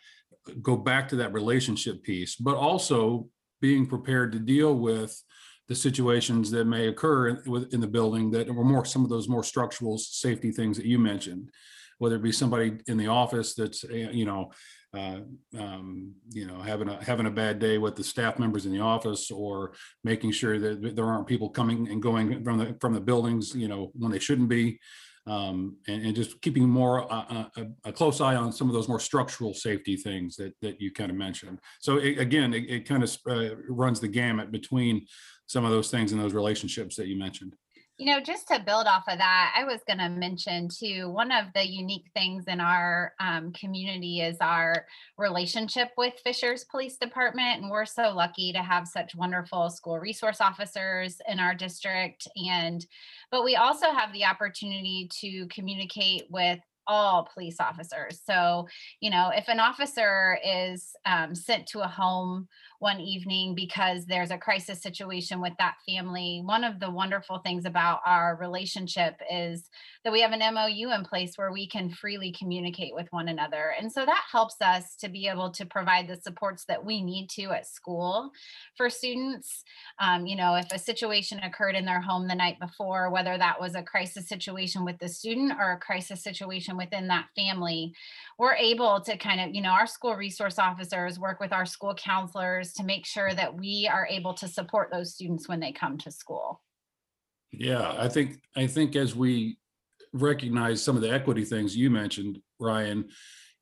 go 0.63 0.77
back 0.77 1.09
to 1.09 1.17
that 1.17 1.33
relationship 1.33 2.03
piece, 2.03 2.37
but 2.37 2.57
also 2.57 3.29
being 3.61 3.87
prepared 3.87 4.33
to 4.33 4.39
deal 4.39 4.75
with 4.75 5.23
the 5.69 5.75
situations 5.75 6.51
that 6.51 6.65
may 6.65 6.89
occur 6.89 7.29
in, 7.29 7.69
in 7.73 7.81
the 7.81 7.87
building 7.87 8.31
that 8.31 8.53
were 8.53 8.65
more 8.65 8.85
some 8.85 9.05
of 9.05 9.11
those 9.11 9.29
more 9.29 9.45
structural 9.45 9.99
safety 9.99 10.51
things 10.51 10.77
that 10.77 10.87
you 10.87 10.99
mentioned, 10.99 11.51
whether 12.01 12.17
it 12.17 12.23
be 12.23 12.33
somebody 12.33 12.79
in 12.89 12.97
the 12.97 13.07
office 13.07 13.55
that's 13.55 13.85
eh, 13.85 14.11
you 14.11 14.25
know 14.25 14.51
uh, 14.93 15.21
um, 15.57 16.15
you 16.31 16.47
know, 16.47 16.61
having 16.61 16.89
a 16.89 17.03
having 17.05 17.27
a 17.27 17.31
bad 17.31 17.61
day 17.61 17.79
with 17.79 17.95
the 17.95 18.03
staff 18.03 18.41
members 18.41 18.67
in 18.67 18.73
the 18.73 18.81
office, 18.81 19.31
or 19.31 19.73
making 20.03 20.33
sure 20.33 20.59
that 20.59 20.97
there 20.97 21.07
aren't 21.07 21.29
people 21.29 21.49
coming 21.49 21.89
and 21.89 22.03
going 22.03 22.43
from 22.43 22.59
the 22.59 22.77
from 22.81 22.93
the 22.93 23.01
buildings, 23.01 23.55
you 23.55 23.69
know, 23.69 23.93
when 23.95 24.11
they 24.11 24.19
shouldn't 24.19 24.49
be, 24.49 24.81
um, 25.29 25.77
and, 25.87 26.07
and, 26.07 26.17
just 26.17 26.41
keeping 26.43 26.69
more 26.69 27.11
uh, 27.13 27.25
uh, 27.31 27.45
a, 27.59 27.89
a, 27.91 27.93
close 27.93 28.21
eye 28.21 28.35
on 28.35 28.53
some 28.53 28.69
of 28.69 28.75
those 28.75 28.89
more 28.89 28.99
structural 28.99 29.55
safety 29.55 29.97
things 29.97 30.35
that 30.37 30.55
that 30.61 30.81
you 30.81 30.93
kind 30.93 31.11
of 31.11 31.17
mentioned. 31.17 31.61
So 31.81 31.99
it, 31.99 32.19
again, 32.19 32.53
it, 32.53 32.69
it 32.69 32.89
kind 32.89 33.05
of 33.05 33.17
uh, 33.29 33.55
runs 33.69 34.01
the 34.01 34.09
gamut 34.09 34.51
between 34.51 35.07
some 35.47 35.65
of 35.65 35.71
those 35.71 35.91
things 35.91 36.11
and 36.11 36.21
those 36.21 36.35
relationships 36.35 36.97
that 36.97 37.07
you 37.07 37.17
mentioned. 37.17 37.55
You 38.01 38.07
know, 38.07 38.19
just 38.19 38.49
to 38.49 38.59
build 38.65 38.87
off 38.87 39.05
of 39.09 39.19
that, 39.19 39.55
I 39.55 39.65
was 39.65 39.83
going 39.87 39.99
to 39.99 40.09
mention 40.09 40.71
too, 40.71 41.11
one 41.11 41.31
of 41.31 41.49
the 41.55 41.69
unique 41.69 42.07
things 42.15 42.45
in 42.49 42.59
our 42.59 43.13
um, 43.21 43.53
community 43.53 44.23
is 44.23 44.39
our 44.41 44.87
relationship 45.19 45.91
with 45.99 46.15
Fishers 46.25 46.65
Police 46.65 46.97
Department. 46.97 47.61
And 47.61 47.71
we're 47.71 47.85
so 47.85 48.15
lucky 48.15 48.55
to 48.55 48.61
have 48.61 48.89
such 48.89 49.15
wonderful 49.15 49.69
school 49.69 49.99
resource 49.99 50.41
officers 50.41 51.21
in 51.29 51.39
our 51.39 51.55
district. 51.55 52.27
And, 52.51 52.87
but 53.31 53.45
we 53.45 53.57
also 53.57 53.91
have 53.91 54.15
the 54.15 54.25
opportunity 54.25 55.11
to 55.21 55.47
communicate 55.49 56.23
with 56.31 56.59
all 56.87 57.29
police 57.35 57.61
officers. 57.61 58.23
So, 58.25 58.67
you 59.01 59.11
know, 59.11 59.31
if 59.35 59.49
an 59.49 59.61
officer 59.61 60.39
is 60.43 60.93
um, 61.05 61.35
sent 61.35 61.67
to 61.69 61.81
a 61.81 61.87
home 61.87 62.49
one 62.81 62.99
evening 62.99 63.55
because 63.55 64.07
there's 64.07 64.31
a 64.31 64.39
crisis 64.39 64.83
situation 64.83 65.41
with 65.41 65.53
that 65.59 65.75
family. 65.87 66.41
One 66.43 66.65
of 66.65 66.81
the 66.81 66.91
wonderful 66.91 67.39
things 67.39 67.67
about 67.67 68.01
our 68.07 68.39
relationship 68.41 69.21
is 69.31 69.69
that 70.03 70.13
we 70.13 70.23
have 70.23 70.33
an 70.33 70.55
MOU 70.55 70.91
in 70.91 71.05
place 71.05 71.37
where 71.37 71.53
we 71.53 71.69
can 71.69 71.91
freely 71.91 72.33
communicate 72.33 72.95
with 72.95 73.07
one 73.11 73.29
another. 73.29 73.75
And 73.79 73.93
so 73.93 74.07
that 74.07 74.25
helps 74.33 74.57
us 74.63 74.97
to 74.97 75.11
be 75.11 75.29
able 75.29 75.51
to 75.51 75.67
provide 75.67 76.09
the 76.09 76.17
supports 76.17 76.65
that 76.69 76.83
we 76.83 77.03
need 77.03 77.29
to 77.31 77.51
at 77.51 77.67
school 77.67 78.33
for 78.79 78.89
students. 78.89 79.63
Um, 79.99 80.25
you 80.25 80.35
know, 80.35 80.55
if 80.55 80.73
a 80.73 80.79
situation 80.79 81.39
occurred 81.41 81.75
in 81.75 81.85
their 81.85 82.01
home 82.01 82.29
the 82.29 82.35
night 82.35 82.59
before, 82.61 83.11
whether 83.11 83.37
that 83.37 83.61
was 83.61 83.75
a 83.75 83.83
crisis 83.83 84.27
situation 84.27 84.87
with 84.87 84.99
the 84.99 85.09
student 85.09 85.53
or 85.61 85.73
a 85.73 85.79
crisis 85.79 86.23
situation 86.23 86.79
within 86.79 87.09
that 87.09 87.27
family, 87.37 87.93
we're 88.39 88.55
able 88.55 89.03
to 89.03 89.19
kind 89.19 89.39
of, 89.39 89.55
you 89.55 89.61
know, 89.61 89.69
our 89.69 89.87
school 89.87 90.17
resource 90.17 90.59
officers 90.59 91.19
work 91.19 91.41
with 91.41 91.53
our 91.53 91.67
school 91.67 91.95
counselors 91.95 92.70
to 92.75 92.85
make 92.85 93.07
sure 93.07 93.33
that 93.33 93.55
we 93.55 93.89
are 93.93 94.07
able 94.07 94.35
to 94.35 94.49
support 94.49 94.91
those 94.91 95.15
students 95.15 95.49
when 95.49 95.61
they 95.61 95.73
come 95.73 95.99
to 95.99 96.11
school. 96.11 96.63
Yeah, 97.53 97.95
I 97.99 98.09
think 98.09 98.41
I 98.57 98.67
think 98.67 98.97
as 98.97 99.15
we 99.15 99.59
recognize 100.13 100.83
some 100.83 100.97
of 100.97 101.03
the 101.03 101.13
equity 101.13 101.45
things 101.45 101.77
you 101.77 101.91
mentioned, 101.91 102.39
Ryan, 102.59 103.09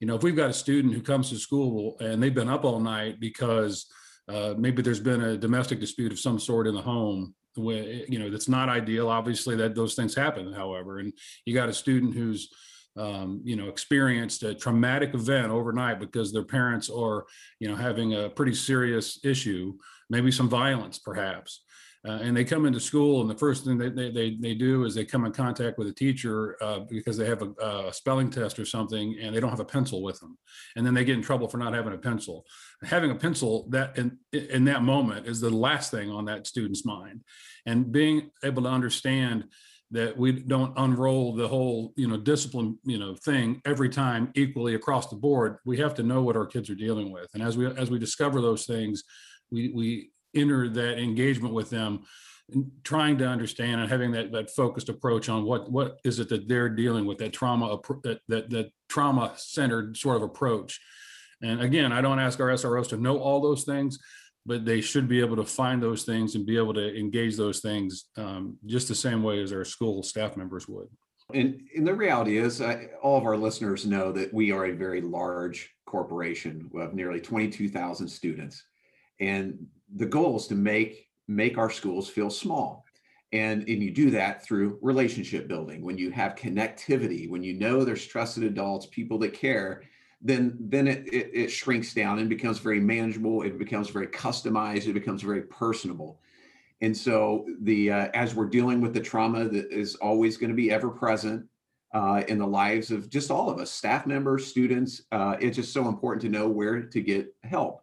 you 0.00 0.06
know, 0.06 0.14
if 0.14 0.22
we've 0.22 0.36
got 0.36 0.50
a 0.50 0.54
student 0.54 0.94
who 0.94 1.02
comes 1.02 1.30
to 1.30 1.36
school 1.36 1.96
and 2.00 2.22
they've 2.22 2.34
been 2.34 2.48
up 2.48 2.64
all 2.64 2.80
night 2.80 3.18
because 3.18 3.86
uh, 4.28 4.54
maybe 4.56 4.82
there's 4.82 5.00
been 5.00 5.22
a 5.22 5.36
domestic 5.36 5.80
dispute 5.80 6.12
of 6.12 6.18
some 6.18 6.38
sort 6.38 6.66
in 6.66 6.74
the 6.74 6.82
home, 6.82 7.34
you 7.56 8.18
know, 8.18 8.30
that's 8.30 8.48
not 8.48 8.68
ideal. 8.68 9.08
Obviously, 9.08 9.56
that 9.56 9.74
those 9.74 9.94
things 9.94 10.14
happen. 10.14 10.52
However, 10.52 10.98
and 10.98 11.12
you 11.44 11.54
got 11.54 11.68
a 11.68 11.74
student 11.74 12.14
who's 12.14 12.48
um, 12.98 13.40
you 13.44 13.56
know, 13.56 13.68
experienced 13.68 14.42
a 14.42 14.54
traumatic 14.54 15.14
event 15.14 15.50
overnight 15.50 16.00
because 16.00 16.32
their 16.32 16.44
parents 16.44 16.90
are, 16.90 17.24
you 17.60 17.68
know, 17.68 17.76
having 17.76 18.14
a 18.14 18.28
pretty 18.28 18.54
serious 18.54 19.20
issue, 19.24 19.74
maybe 20.10 20.30
some 20.30 20.48
violence 20.48 20.98
perhaps. 20.98 21.62
Uh, 22.06 22.12
and 22.22 22.36
they 22.36 22.44
come 22.44 22.64
into 22.64 22.78
school 22.78 23.20
and 23.20 23.28
the 23.28 23.36
first 23.36 23.64
thing 23.64 23.76
they, 23.76 23.88
they, 23.88 24.36
they, 24.40 24.54
do 24.54 24.84
is 24.84 24.94
they 24.94 25.04
come 25.04 25.24
in 25.24 25.32
contact 25.32 25.78
with 25.78 25.88
a 25.88 25.92
teacher 25.92 26.56
uh, 26.62 26.78
because 26.88 27.16
they 27.16 27.26
have 27.26 27.42
a, 27.42 27.50
a, 27.60 27.92
spelling 27.92 28.30
test 28.30 28.56
or 28.58 28.64
something 28.64 29.16
and 29.20 29.34
they 29.34 29.40
don't 29.40 29.50
have 29.50 29.58
a 29.58 29.64
pencil 29.64 30.00
with 30.00 30.18
them. 30.20 30.38
And 30.76 30.86
then 30.86 30.94
they 30.94 31.04
get 31.04 31.16
in 31.16 31.22
trouble 31.22 31.48
for 31.48 31.58
not 31.58 31.74
having 31.74 31.92
a 31.92 31.98
pencil. 31.98 32.46
Having 32.84 33.10
a 33.10 33.16
pencil 33.16 33.66
that 33.70 33.98
in, 33.98 34.16
in 34.32 34.64
that 34.66 34.82
moment 34.82 35.26
is 35.26 35.40
the 35.40 35.50
last 35.50 35.90
thing 35.90 36.08
on 36.08 36.24
that 36.26 36.46
student's 36.46 36.84
mind. 36.84 37.22
And 37.66 37.90
being 37.90 38.30
able 38.44 38.62
to 38.62 38.68
understand 38.68 39.46
that 39.90 40.16
we 40.16 40.32
don't 40.32 40.74
unroll 40.76 41.34
the 41.34 41.48
whole 41.48 41.92
you 41.96 42.06
know 42.06 42.16
discipline 42.16 42.78
you 42.84 42.98
know 42.98 43.14
thing 43.14 43.60
every 43.64 43.88
time 43.88 44.30
equally 44.34 44.74
across 44.74 45.08
the 45.08 45.16
board. 45.16 45.56
We 45.64 45.78
have 45.78 45.94
to 45.94 46.02
know 46.02 46.22
what 46.22 46.36
our 46.36 46.46
kids 46.46 46.68
are 46.70 46.74
dealing 46.74 47.10
with. 47.10 47.28
And 47.34 47.42
as 47.42 47.56
we 47.56 47.66
as 47.66 47.90
we 47.90 47.98
discover 47.98 48.40
those 48.40 48.66
things 48.66 49.02
we 49.50 49.68
we 49.68 50.10
enter 50.34 50.68
that 50.68 50.98
engagement 50.98 51.54
with 51.54 51.70
them 51.70 52.04
trying 52.82 53.18
to 53.18 53.26
understand 53.26 53.80
and 53.80 53.90
having 53.90 54.12
that 54.12 54.32
that 54.32 54.50
focused 54.50 54.88
approach 54.88 55.28
on 55.28 55.44
what 55.44 55.70
what 55.70 55.98
is 56.04 56.18
it 56.18 56.28
that 56.28 56.48
they're 56.48 56.68
dealing 56.68 57.06
with 57.06 57.18
that 57.18 57.32
trauma 57.32 57.78
that 58.02 58.20
that, 58.28 58.50
that 58.50 58.70
trauma 58.88 59.32
centered 59.36 59.96
sort 59.96 60.16
of 60.16 60.22
approach. 60.22 60.80
And 61.40 61.62
again 61.62 61.92
i 61.92 62.00
don't 62.00 62.18
ask 62.18 62.40
our 62.40 62.48
sros 62.48 62.88
to 62.88 62.96
know 62.96 63.18
all 63.18 63.40
those 63.40 63.64
things 63.64 63.98
but 64.48 64.64
they 64.64 64.80
should 64.80 65.06
be 65.06 65.20
able 65.20 65.36
to 65.36 65.44
find 65.44 65.82
those 65.82 66.04
things 66.04 66.34
and 66.34 66.46
be 66.46 66.56
able 66.56 66.72
to 66.72 66.98
engage 66.98 67.36
those 67.36 67.60
things 67.60 68.06
um, 68.16 68.56
just 68.64 68.88
the 68.88 68.94
same 68.94 69.22
way 69.22 69.42
as 69.42 69.52
our 69.52 69.64
school 69.64 70.02
staff 70.02 70.38
members 70.38 70.66
would. 70.66 70.88
And, 71.34 71.60
and 71.76 71.86
the 71.86 71.94
reality 71.94 72.38
is, 72.38 72.62
uh, 72.62 72.84
all 73.02 73.18
of 73.18 73.24
our 73.24 73.36
listeners 73.36 73.84
know 73.84 74.10
that 74.12 74.32
we 74.32 74.50
are 74.50 74.64
a 74.64 74.72
very 74.72 75.02
large 75.02 75.70
corporation 75.86 76.70
of 76.74 76.94
nearly 76.94 77.20
22,000 77.20 78.08
students. 78.08 78.64
And 79.20 79.66
the 79.94 80.06
goal 80.06 80.38
is 80.38 80.46
to 80.46 80.54
make 80.54 81.04
make 81.28 81.58
our 81.58 81.70
schools 81.70 82.08
feel 82.08 82.30
small. 82.30 82.86
And, 83.32 83.68
and 83.68 83.82
you 83.82 83.90
do 83.90 84.10
that 84.12 84.42
through 84.42 84.78
relationship 84.80 85.46
building. 85.46 85.84
When 85.84 85.98
you 85.98 86.10
have 86.12 86.34
connectivity, 86.34 87.28
when 87.28 87.42
you 87.42 87.52
know 87.52 87.84
there's 87.84 88.06
trusted 88.06 88.44
adults, 88.44 88.86
people 88.86 89.18
that 89.18 89.34
care, 89.34 89.82
then 90.20 90.56
then 90.60 90.88
it, 90.88 91.06
it, 91.06 91.30
it 91.32 91.48
shrinks 91.48 91.94
down 91.94 92.18
and 92.18 92.28
becomes 92.28 92.58
very 92.58 92.80
manageable. 92.80 93.42
It 93.42 93.58
becomes 93.58 93.90
very 93.90 94.08
customized. 94.08 94.86
It 94.86 94.94
becomes 94.94 95.22
very 95.22 95.42
personable. 95.42 96.20
And 96.80 96.96
so 96.96 97.46
the 97.62 97.90
uh, 97.90 98.08
as 98.14 98.34
we're 98.34 98.46
dealing 98.46 98.80
with 98.80 98.94
the 98.94 99.00
trauma 99.00 99.48
that 99.48 99.72
is 99.72 99.94
always 99.96 100.36
going 100.36 100.50
to 100.50 100.56
be 100.56 100.70
ever 100.70 100.90
present 100.90 101.46
uh, 101.94 102.22
in 102.28 102.38
the 102.38 102.46
lives 102.46 102.90
of 102.90 103.08
just 103.08 103.30
all 103.30 103.48
of 103.48 103.58
us, 103.58 103.70
staff 103.70 104.06
members, 104.06 104.46
students, 104.46 105.02
uh, 105.12 105.36
it's 105.40 105.56
just 105.56 105.72
so 105.72 105.88
important 105.88 106.22
to 106.22 106.28
know 106.28 106.48
where 106.48 106.82
to 106.82 107.00
get 107.00 107.34
help. 107.44 107.82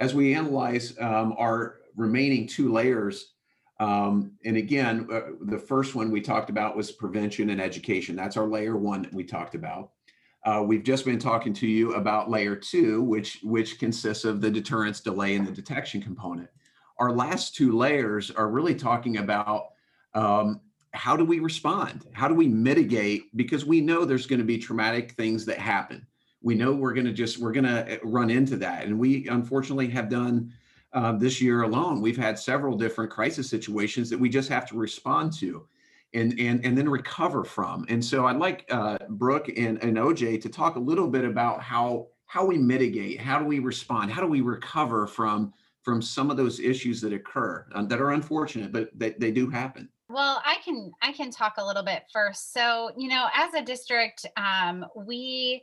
As 0.00 0.14
we 0.14 0.34
analyze 0.34 0.96
um, 1.00 1.34
our 1.38 1.80
remaining 1.96 2.46
two 2.46 2.72
layers, 2.72 3.34
um, 3.80 4.32
and 4.44 4.56
again, 4.56 5.08
uh, 5.12 5.20
the 5.42 5.58
first 5.58 5.94
one 5.94 6.10
we 6.10 6.20
talked 6.20 6.50
about 6.50 6.76
was 6.76 6.92
prevention 6.92 7.50
and 7.50 7.60
education. 7.60 8.16
That's 8.16 8.36
our 8.36 8.46
layer 8.46 8.76
one 8.76 9.02
that 9.02 9.12
we 9.12 9.24
talked 9.24 9.54
about. 9.54 9.90
Uh, 10.44 10.62
we've 10.64 10.84
just 10.84 11.06
been 11.06 11.18
talking 11.18 11.54
to 11.54 11.66
you 11.66 11.94
about 11.94 12.30
layer 12.30 12.54
two, 12.54 13.02
which, 13.02 13.40
which 13.42 13.78
consists 13.78 14.24
of 14.24 14.40
the 14.40 14.50
deterrence, 14.50 15.00
delay, 15.00 15.36
and 15.36 15.46
the 15.46 15.52
detection 15.52 16.02
component. 16.02 16.50
Our 16.98 17.12
last 17.12 17.54
two 17.54 17.76
layers 17.76 18.30
are 18.30 18.50
really 18.50 18.74
talking 18.74 19.16
about 19.16 19.68
um, 20.12 20.60
how 20.92 21.16
do 21.16 21.24
we 21.24 21.40
respond? 21.40 22.06
How 22.12 22.28
do 22.28 22.34
we 22.34 22.46
mitigate? 22.46 23.34
Because 23.36 23.64
we 23.64 23.80
know 23.80 24.04
there's 24.04 24.26
going 24.26 24.38
to 24.38 24.44
be 24.44 24.58
traumatic 24.58 25.12
things 25.12 25.44
that 25.46 25.58
happen. 25.58 26.06
We 26.42 26.54
know 26.54 26.72
we're 26.72 26.92
going 26.92 27.06
to 27.06 27.12
just, 27.12 27.38
we're 27.38 27.52
going 27.52 27.64
to 27.64 27.98
run 28.04 28.28
into 28.30 28.56
that. 28.58 28.84
And 28.84 28.98
we 28.98 29.26
unfortunately 29.28 29.88
have 29.88 30.10
done 30.10 30.52
uh, 30.92 31.12
this 31.12 31.40
year 31.40 31.62
alone, 31.62 32.00
we've 32.00 32.16
had 32.16 32.38
several 32.38 32.76
different 32.76 33.10
crisis 33.10 33.50
situations 33.50 34.08
that 34.10 34.20
we 34.20 34.28
just 34.28 34.48
have 34.48 34.68
to 34.68 34.76
respond 34.76 35.32
to 35.38 35.66
and 36.14 36.38
and 36.38 36.64
and 36.64 36.76
then 36.78 36.88
recover 36.88 37.44
from. 37.44 37.84
And 37.88 38.04
so 38.04 38.26
I'd 38.26 38.36
like 38.36 38.64
uh, 38.70 38.98
Brooke 39.08 39.48
and, 39.48 39.82
and 39.82 39.96
OJ 39.96 40.40
to 40.42 40.48
talk 40.48 40.76
a 40.76 40.80
little 40.80 41.08
bit 41.08 41.24
about 41.24 41.60
how 41.60 42.08
how 42.26 42.44
we 42.44 42.58
mitigate, 42.58 43.20
how 43.20 43.38
do 43.38 43.44
we 43.44 43.58
respond, 43.58 44.10
how 44.10 44.20
do 44.20 44.26
we 44.26 44.40
recover 44.40 45.06
from 45.06 45.52
from 45.82 46.00
some 46.00 46.30
of 46.30 46.36
those 46.36 46.60
issues 46.60 47.00
that 47.02 47.12
occur 47.12 47.66
uh, 47.74 47.84
that 47.84 48.00
are 48.00 48.12
unfortunate, 48.12 48.72
but 48.72 48.88
they, 48.94 49.10
they 49.18 49.30
do 49.30 49.50
happen. 49.50 49.88
Well, 50.08 50.40
I 50.44 50.56
can 50.64 50.92
I 51.02 51.12
can 51.12 51.30
talk 51.30 51.54
a 51.58 51.64
little 51.64 51.82
bit 51.82 52.04
first. 52.12 52.52
So 52.52 52.90
you 52.96 53.08
know, 53.08 53.28
as 53.34 53.54
a 53.54 53.62
district, 53.62 54.26
um, 54.36 54.84
we 54.94 55.62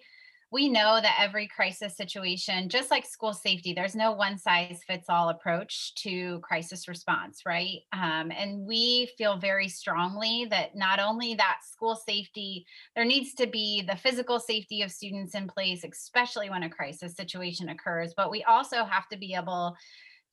we 0.52 0.68
know 0.68 1.00
that 1.02 1.18
every 1.18 1.48
crisis 1.48 1.96
situation, 1.96 2.68
just 2.68 2.92
like 2.92 3.06
school 3.06 3.34
safety, 3.34 3.74
there's 3.74 3.96
no 3.96 4.12
one 4.12 4.38
size 4.38 4.82
fits 4.86 5.08
all 5.08 5.30
approach 5.30 5.96
to 5.96 6.40
crisis 6.40 6.90
response, 6.90 7.44
right? 7.46 7.80
Um, 7.94 8.32
and 8.32 8.68
we 8.68 9.10
feel 9.18 9.38
very 9.38 9.70
strongly 9.70 10.46
that 10.50 10.76
not 10.76 11.00
only 11.00 11.36
that 11.36 11.60
school 11.64 11.96
safety, 11.96 12.66
there 12.96 13.06
needs 13.06 13.34
to 13.36 13.48
be 13.48 13.82
the 13.82 13.96
physical 13.96 14.40
safety 14.40 14.82
of 14.82 14.92
students 14.92 15.36
in 15.36 15.48
place, 15.48 15.86
especially 15.86 16.50
when 16.50 16.64
a 16.64 16.70
crisis 16.70 17.16
situation 17.16 17.70
occurs, 17.70 18.14
but 18.16 18.30
we 18.30 18.44
also 18.44 18.84
have 18.84 19.08
to 19.08 19.18
be 19.18 19.34
able 19.34 19.78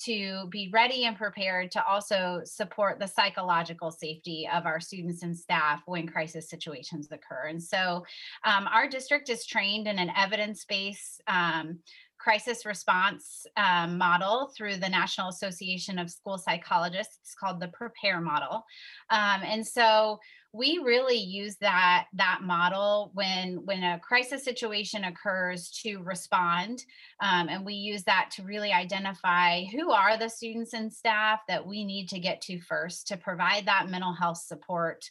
to 0.01 0.47
be 0.51 0.71
ready 0.73 1.05
and 1.05 1.17
prepared 1.17 1.71
to 1.73 1.85
also 1.85 2.41
support 2.45 2.99
the 2.99 3.07
psychological 3.07 3.91
safety 3.91 4.49
of 4.53 4.67
our 4.67 4.81
students 4.81 5.23
and 5.23 5.37
staff 5.37 5.83
when 5.87 6.07
crisis 6.07 6.49
situations 6.49 7.09
occur. 7.11 7.47
And 7.49 7.63
so 7.63 8.05
um, 8.45 8.69
our 8.73 8.89
district 8.89 9.29
is 9.29 9.45
trained 9.47 9.87
in 9.87 9.99
an 9.99 10.11
evidence-based 10.17 11.23
um, 11.27 11.79
crisis 12.29 12.67
response 12.67 13.47
um, 13.57 13.97
model 13.97 14.53
through 14.55 14.77
the 14.77 14.87
National 14.87 15.31
Association 15.31 15.99
of 15.99 16.11
School 16.11 16.37
Psychologists. 16.37 17.17
It's 17.23 17.35
called 17.35 17.59
the 17.59 17.69
Prepare 17.69 18.21
model. 18.21 18.67
Um, 19.09 19.41
and 19.43 19.67
so 19.67 20.19
we 20.53 20.79
really 20.85 21.17
use 21.17 21.57
that 21.62 22.07
that 22.14 22.41
model 22.43 23.11
when 23.14 23.64
when 23.64 23.83
a 23.83 23.99
crisis 24.01 24.45
situation 24.45 25.05
occurs 25.05 25.71
to 25.71 25.99
respond 25.99 26.85
um, 27.23 27.49
and 27.49 27.64
we 27.64 27.75
use 27.75 28.03
that 28.05 28.31
to 28.33 28.43
really 28.43 28.73
identify 28.73 29.64
who 29.64 29.91
are 29.91 30.17
the 30.17 30.29
students 30.29 30.73
and 30.73 30.93
staff 30.93 31.41
that 31.49 31.67
we 31.67 31.85
need 31.85 32.09
to 32.09 32.19
get 32.19 32.41
to 32.41 32.61
first 32.61 33.07
to 33.07 33.17
provide 33.17 33.67
that 33.67 33.91
mental 33.91 34.12
health 34.14 34.38
support 34.38 35.05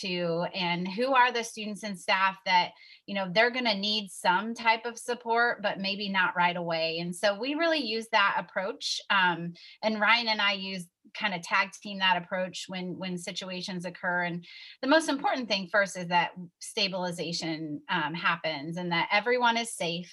to 0.00 0.44
and 0.54 0.86
who 0.88 1.14
are 1.14 1.32
the 1.32 1.42
students 1.42 1.82
and 1.82 1.98
staff 1.98 2.36
that 2.46 2.70
you 3.06 3.14
know 3.14 3.28
they're 3.32 3.50
going 3.50 3.64
to 3.64 3.74
need 3.74 4.10
some 4.10 4.54
type 4.54 4.84
of 4.84 4.98
support 4.98 5.62
but 5.62 5.78
maybe 5.78 6.08
not 6.08 6.36
right 6.36 6.56
away. 6.56 6.98
And 7.00 7.14
so 7.14 7.38
we 7.38 7.54
really 7.54 7.80
use 7.80 8.08
that 8.12 8.36
approach 8.38 9.00
um, 9.10 9.54
and 9.82 10.00
ryan 10.00 10.28
and 10.28 10.40
i 10.40 10.52
use 10.52 10.86
kind 11.18 11.34
of 11.34 11.42
tag 11.42 11.70
team 11.72 11.98
that 11.98 12.20
approach 12.22 12.64
when 12.68 12.98
when 12.98 13.16
situations 13.16 13.84
occur. 13.84 14.24
And 14.24 14.44
the 14.82 14.88
most 14.88 15.08
important 15.08 15.48
thing 15.48 15.68
first 15.70 15.96
is 15.96 16.08
that 16.08 16.32
stabilization 16.60 17.80
um, 17.88 18.14
happens 18.14 18.76
and 18.76 18.90
that 18.92 19.08
everyone 19.12 19.56
is 19.56 19.74
safe. 19.74 20.12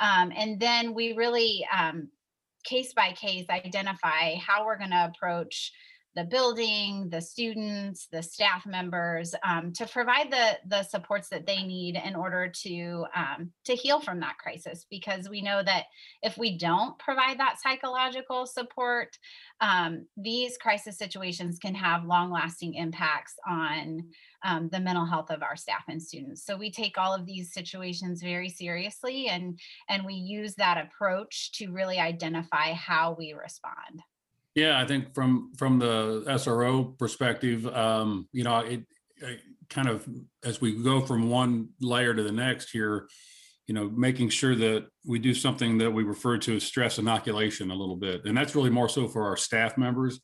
Um, 0.00 0.32
and 0.36 0.60
then 0.60 0.94
we 0.94 1.14
really 1.14 1.66
um, 1.76 2.08
case 2.64 2.92
by 2.92 3.12
case 3.12 3.46
identify 3.48 4.34
how 4.36 4.66
we're 4.66 4.78
going 4.78 4.90
to 4.90 5.12
approach 5.14 5.72
the 6.16 6.24
building, 6.24 7.08
the 7.10 7.20
students, 7.20 8.08
the 8.10 8.22
staff 8.22 8.64
members 8.64 9.34
um, 9.44 9.72
to 9.74 9.86
provide 9.86 10.32
the 10.32 10.58
the 10.66 10.82
supports 10.82 11.28
that 11.28 11.46
they 11.46 11.62
need 11.62 12.00
in 12.02 12.16
order 12.16 12.50
to 12.64 13.04
um, 13.14 13.50
to 13.64 13.74
heal 13.74 14.00
from 14.00 14.18
that 14.20 14.38
crisis. 14.38 14.86
Because 14.90 15.28
we 15.28 15.42
know 15.42 15.62
that 15.62 15.84
if 16.22 16.38
we 16.38 16.56
don't 16.58 16.98
provide 16.98 17.38
that 17.38 17.60
psychological 17.62 18.46
support, 18.46 19.16
um, 19.60 20.06
these 20.16 20.56
crisis 20.56 20.96
situations 20.96 21.58
can 21.58 21.74
have 21.74 22.06
long 22.06 22.32
lasting 22.32 22.74
impacts 22.74 23.34
on 23.48 24.02
um, 24.42 24.70
the 24.70 24.80
mental 24.80 25.04
health 25.04 25.30
of 25.30 25.42
our 25.42 25.56
staff 25.56 25.84
and 25.88 26.02
students. 26.02 26.44
So 26.44 26.56
we 26.56 26.70
take 26.70 26.96
all 26.96 27.14
of 27.14 27.26
these 27.26 27.52
situations 27.52 28.22
very 28.22 28.48
seriously, 28.48 29.28
and 29.28 29.58
and 29.90 30.06
we 30.06 30.14
use 30.14 30.54
that 30.54 30.82
approach 30.86 31.52
to 31.52 31.72
really 31.72 31.98
identify 31.98 32.72
how 32.72 33.14
we 33.18 33.34
respond. 33.34 34.00
Yeah, 34.56 34.80
I 34.80 34.86
think 34.86 35.14
from 35.14 35.52
from 35.58 35.78
the 35.78 36.24
SRO 36.26 36.98
perspective, 36.98 37.66
um, 37.66 38.26
you 38.32 38.42
know, 38.42 38.60
it, 38.60 38.84
it, 39.18 39.40
kind 39.68 39.86
of 39.86 40.08
as 40.44 40.62
we 40.62 40.82
go 40.82 41.02
from 41.02 41.28
one 41.28 41.68
layer 41.80 42.14
to 42.14 42.22
the 42.22 42.32
next 42.32 42.70
here, 42.70 43.06
you 43.66 43.74
know, 43.74 43.90
making 43.90 44.30
sure 44.30 44.54
that 44.54 44.86
we 45.04 45.18
do 45.18 45.34
something 45.34 45.76
that 45.78 45.90
we 45.90 46.04
refer 46.04 46.38
to 46.38 46.56
as 46.56 46.64
stress 46.64 46.98
inoculation 46.98 47.70
a 47.70 47.74
little 47.74 47.96
bit, 47.96 48.24
and 48.24 48.34
that's 48.34 48.56
really 48.56 48.70
more 48.70 48.88
so 48.88 49.06
for 49.06 49.26
our 49.26 49.36
staff 49.36 49.76
members, 49.76 50.20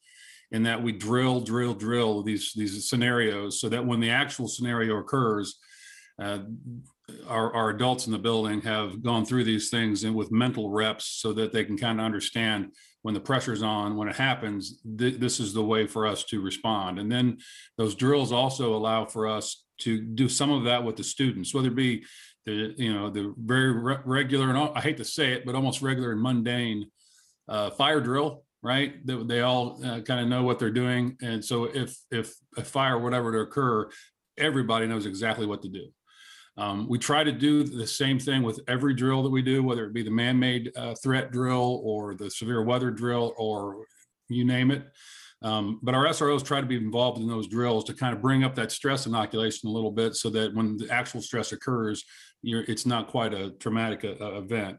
in 0.50 0.62
that 0.62 0.82
we 0.82 0.92
drill, 0.92 1.40
drill, 1.40 1.74
drill 1.74 2.22
these 2.22 2.54
these 2.56 2.88
scenarios 2.88 3.60
so 3.60 3.68
that 3.68 3.86
when 3.86 4.00
the 4.00 4.10
actual 4.10 4.48
scenario 4.48 4.96
occurs, 4.96 5.58
uh, 6.18 6.38
our, 7.28 7.54
our 7.54 7.68
adults 7.68 8.06
in 8.06 8.12
the 8.12 8.18
building 8.18 8.62
have 8.62 9.02
gone 9.02 9.26
through 9.26 9.44
these 9.44 9.68
things 9.68 10.04
and 10.04 10.14
with 10.14 10.32
mental 10.32 10.70
reps 10.70 11.04
so 11.20 11.34
that 11.34 11.52
they 11.52 11.66
can 11.66 11.76
kind 11.76 12.00
of 12.00 12.06
understand 12.06 12.72
when 13.02 13.14
the 13.14 13.20
pressure's 13.20 13.62
on, 13.62 13.96
when 13.96 14.08
it 14.08 14.16
happens, 14.16 14.80
th- 14.98 15.18
this 15.18 15.40
is 15.40 15.52
the 15.52 15.62
way 15.62 15.86
for 15.86 16.06
us 16.06 16.24
to 16.24 16.40
respond. 16.40 16.98
And 16.98 17.10
then 17.10 17.38
those 17.76 17.94
drills 17.94 18.32
also 18.32 18.74
allow 18.74 19.04
for 19.04 19.26
us 19.26 19.64
to 19.78 20.00
do 20.00 20.28
some 20.28 20.50
of 20.50 20.64
that 20.64 20.84
with 20.84 20.96
the 20.96 21.04
students, 21.04 21.52
whether 21.52 21.68
it 21.68 21.76
be 21.76 22.04
the 22.46 22.74
you 22.76 22.92
know 22.92 23.10
the 23.10 23.34
very 23.38 23.72
re- 23.72 23.98
regular 24.04 24.48
and 24.48 24.58
I 24.58 24.80
hate 24.80 24.96
to 24.96 25.04
say 25.04 25.32
it, 25.32 25.44
but 25.44 25.54
almost 25.54 25.82
regular 25.82 26.12
and 26.12 26.22
mundane 26.22 26.90
uh, 27.48 27.70
fire 27.70 28.00
drill, 28.00 28.44
right? 28.62 29.04
They, 29.06 29.22
they 29.22 29.40
all 29.40 29.80
uh, 29.84 30.00
kind 30.00 30.20
of 30.20 30.28
know 30.28 30.42
what 30.42 30.58
they're 30.58 30.70
doing, 30.70 31.16
and 31.22 31.44
so 31.44 31.64
if 31.64 31.96
if 32.10 32.34
a 32.56 32.64
fire 32.64 32.98
whatever 32.98 33.32
to 33.32 33.38
occur, 33.38 33.90
everybody 34.38 34.86
knows 34.86 35.06
exactly 35.06 35.46
what 35.46 35.62
to 35.62 35.68
do. 35.68 35.88
Um, 36.58 36.86
we 36.88 36.98
try 36.98 37.24
to 37.24 37.32
do 37.32 37.64
the 37.64 37.86
same 37.86 38.18
thing 38.18 38.42
with 38.42 38.60
every 38.68 38.94
drill 38.94 39.22
that 39.22 39.30
we 39.30 39.42
do, 39.42 39.62
whether 39.62 39.86
it 39.86 39.94
be 39.94 40.02
the 40.02 40.10
man-made 40.10 40.70
uh, 40.76 40.94
threat 41.02 41.32
drill 41.32 41.80
or 41.82 42.14
the 42.14 42.30
severe 42.30 42.62
weather 42.62 42.90
drill 42.90 43.34
or 43.38 43.86
you 44.28 44.44
name 44.44 44.70
it. 44.70 44.84
Um, 45.42 45.80
but 45.82 45.94
our 45.94 46.06
SROs 46.06 46.44
try 46.44 46.60
to 46.60 46.66
be 46.66 46.76
involved 46.76 47.20
in 47.20 47.26
those 47.26 47.48
drills 47.48 47.84
to 47.84 47.94
kind 47.94 48.14
of 48.14 48.22
bring 48.22 48.44
up 48.44 48.54
that 48.54 48.70
stress 48.70 49.06
inoculation 49.06 49.68
a 49.68 49.72
little 49.72 49.90
bit 49.90 50.14
so 50.14 50.30
that 50.30 50.54
when 50.54 50.76
the 50.76 50.88
actual 50.90 51.20
stress 51.20 51.52
occurs, 51.52 52.04
it's 52.44 52.86
not 52.86 53.08
quite 53.08 53.34
a 53.34 53.50
traumatic 53.58 54.04
uh, 54.04 54.34
event. 54.34 54.78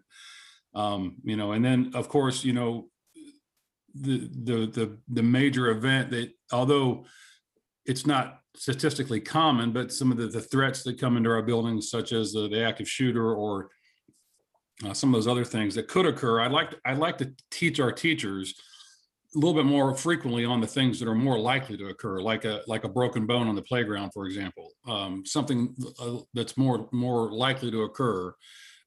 Um, 0.74 1.16
you 1.24 1.36
know, 1.36 1.52
and 1.52 1.64
then 1.64 1.92
of 1.96 2.08
course, 2.08 2.44
you 2.44 2.54
know, 2.54 2.88
the 3.96 4.30
the 4.44 4.66
the 4.68 4.98
the 5.08 5.24
major 5.24 5.70
event 5.70 6.10
that 6.12 6.32
although 6.52 7.06
it's 7.86 8.06
not 8.06 8.40
statistically 8.56 9.20
common, 9.20 9.72
but 9.72 9.92
some 9.92 10.12
of 10.12 10.18
the, 10.18 10.28
the 10.28 10.42
threats 10.42 10.84
that 10.84 11.00
come 11.00 11.18
into 11.18 11.30
our 11.30 11.42
buildings, 11.42 11.90
such 11.90 12.12
as 12.12 12.32
the, 12.32 12.48
the 12.48 12.64
active 12.64 12.88
shooter 12.88 13.34
or 13.34 13.70
uh, 14.86 14.94
some 14.94 15.14
of 15.14 15.18
those 15.18 15.32
other 15.32 15.46
things 15.46 15.76
that 15.76 15.88
could 15.88 16.06
occur, 16.06 16.40
I'd 16.42 16.52
like 16.52 16.72
to, 16.72 16.78
I'd 16.86 16.98
like 16.98 17.18
to 17.20 17.32
teach 17.52 17.80
our 17.80 17.92
teachers 17.92 18.54
a 19.36 19.40
little 19.40 19.54
bit 19.54 19.66
more 19.66 19.96
frequently 19.96 20.46
on 20.46 20.62
the 20.62 20.68
things 20.68 21.00
that 21.00 21.08
are 21.08 21.16
more 21.16 21.40
likely 21.40 21.76
to 21.78 21.88
occur, 21.88 22.20
like 22.22 22.46
a 22.46 22.62
like 22.68 22.84
a 22.84 22.90
broken 22.90 23.26
bone 23.26 23.48
on 23.48 23.56
the 23.56 23.62
playground, 23.64 24.12
for 24.12 24.26
example, 24.26 24.70
um, 24.88 25.26
something 25.26 25.76
uh, 26.00 26.18
that's 26.34 26.56
more 26.56 26.88
more 26.92 27.32
likely 27.32 27.72
to 27.72 27.84
occur. 27.84 28.34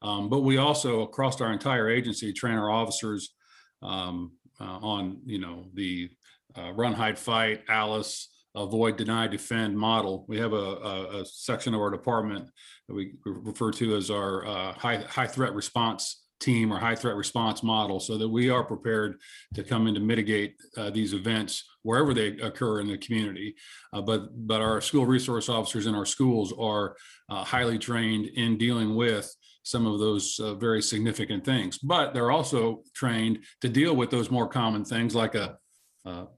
Um, 0.02 0.28
but 0.28 0.40
we 0.40 0.58
also, 0.58 1.00
across 1.00 1.40
our 1.40 1.52
entire 1.52 1.88
agency, 1.88 2.32
train 2.32 2.54
our 2.54 2.70
officers 2.70 3.34
um, 3.82 4.32
uh, 4.60 4.78
on 4.82 5.18
you 5.24 5.38
know 5.38 5.66
the 5.74 6.10
uh, 6.56 6.72
run, 6.72 6.92
hide, 6.92 7.18
fight, 7.18 7.62
Alice, 7.68 8.28
avoid, 8.56 8.96
deny, 8.96 9.26
defend 9.26 9.76
model. 9.76 10.24
We 10.28 10.38
have 10.38 10.52
a, 10.52 10.56
a, 10.56 11.20
a 11.20 11.26
section 11.26 11.74
of 11.74 11.80
our 11.80 11.90
department 11.90 12.48
that 12.88 12.94
we 12.94 13.14
refer 13.24 13.70
to 13.72 13.96
as 13.96 14.10
our 14.10 14.46
uh, 14.46 14.72
high, 14.72 14.98
high 14.98 15.26
threat 15.26 15.54
response 15.54 16.24
team 16.40 16.72
or 16.72 16.78
high 16.78 16.94
threat 16.94 17.16
response 17.16 17.62
model 17.62 17.98
so 17.98 18.18
that 18.18 18.28
we 18.28 18.50
are 18.50 18.62
prepared 18.62 19.18
to 19.54 19.62
come 19.62 19.86
in 19.86 19.94
to 19.94 20.00
mitigate 20.00 20.54
uh, 20.76 20.90
these 20.90 21.14
events 21.14 21.64
wherever 21.82 22.12
they 22.12 22.28
occur 22.38 22.80
in 22.80 22.86
the 22.86 22.98
community. 22.98 23.54
Uh, 23.92 24.02
but, 24.02 24.28
but 24.46 24.60
our 24.60 24.80
school 24.80 25.06
resource 25.06 25.48
officers 25.48 25.86
in 25.86 25.94
our 25.94 26.04
schools 26.04 26.52
are 26.58 26.96
uh, 27.30 27.44
highly 27.44 27.78
trained 27.78 28.26
in 28.26 28.58
dealing 28.58 28.94
with 28.94 29.34
some 29.62 29.86
of 29.86 29.98
those 29.98 30.38
uh, 30.38 30.54
very 30.54 30.82
significant 30.82 31.44
things. 31.44 31.78
But 31.78 32.14
they're 32.14 32.30
also 32.30 32.82
trained 32.94 33.40
to 33.62 33.68
deal 33.68 33.96
with 33.96 34.10
those 34.10 34.30
more 34.30 34.48
common 34.48 34.84
things 34.84 35.14
like 35.14 35.34
a 35.34 35.58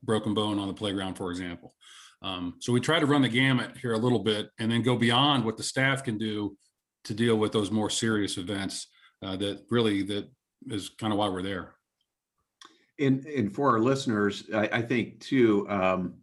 broken 0.02 0.32
bone 0.32 0.58
on 0.58 0.66
the 0.66 0.72
playground, 0.72 1.16
for 1.16 1.30
example. 1.30 1.74
Um, 2.22 2.54
so 2.58 2.72
we 2.72 2.80
try 2.80 2.98
to 2.98 3.06
run 3.06 3.22
the 3.22 3.28
gamut 3.28 3.76
here 3.76 3.92
a 3.92 3.98
little 3.98 4.18
bit 4.18 4.50
and 4.58 4.70
then 4.70 4.82
go 4.82 4.96
beyond 4.96 5.44
what 5.44 5.56
the 5.56 5.62
staff 5.62 6.02
can 6.02 6.18
do 6.18 6.56
to 7.04 7.14
deal 7.14 7.36
with 7.36 7.52
those 7.52 7.70
more 7.70 7.90
serious 7.90 8.38
events 8.38 8.88
uh, 9.22 9.36
that 9.36 9.64
really 9.70 10.02
that 10.02 10.28
is 10.68 10.90
kind 10.90 11.12
of 11.12 11.18
why 11.18 11.28
we're 11.28 11.42
there. 11.42 11.74
And, 12.98 13.24
and 13.26 13.54
for 13.54 13.70
our 13.70 13.78
listeners, 13.78 14.44
I, 14.52 14.68
I 14.72 14.82
think 14.82 15.20
too, 15.20 15.68
um, 15.68 16.14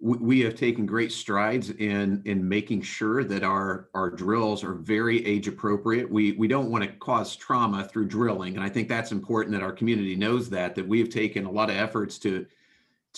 we, 0.00 0.18
we 0.18 0.40
have 0.40 0.54
taken 0.54 0.86
great 0.86 1.12
strides 1.12 1.70
in 1.70 2.22
in 2.24 2.48
making 2.48 2.82
sure 2.82 3.24
that 3.24 3.42
our 3.42 3.88
our 3.94 4.10
drills 4.10 4.62
are 4.64 4.74
very 4.74 5.24
age 5.26 5.48
appropriate. 5.48 6.10
We 6.10 6.32
we 6.32 6.48
don't 6.48 6.70
want 6.70 6.84
to 6.84 6.90
cause 6.90 7.36
trauma 7.36 7.84
through 7.84 8.06
drilling, 8.06 8.56
and 8.56 8.64
I 8.64 8.68
think 8.68 8.88
that's 8.88 9.12
important 9.12 9.52
that 9.54 9.62
our 9.62 9.72
community 9.72 10.14
knows 10.14 10.48
that 10.50 10.74
that 10.76 10.86
we 10.86 11.00
have 11.00 11.10
taken 11.10 11.44
a 11.44 11.50
lot 11.50 11.68
of 11.68 11.76
efforts 11.76 12.18
to 12.20 12.46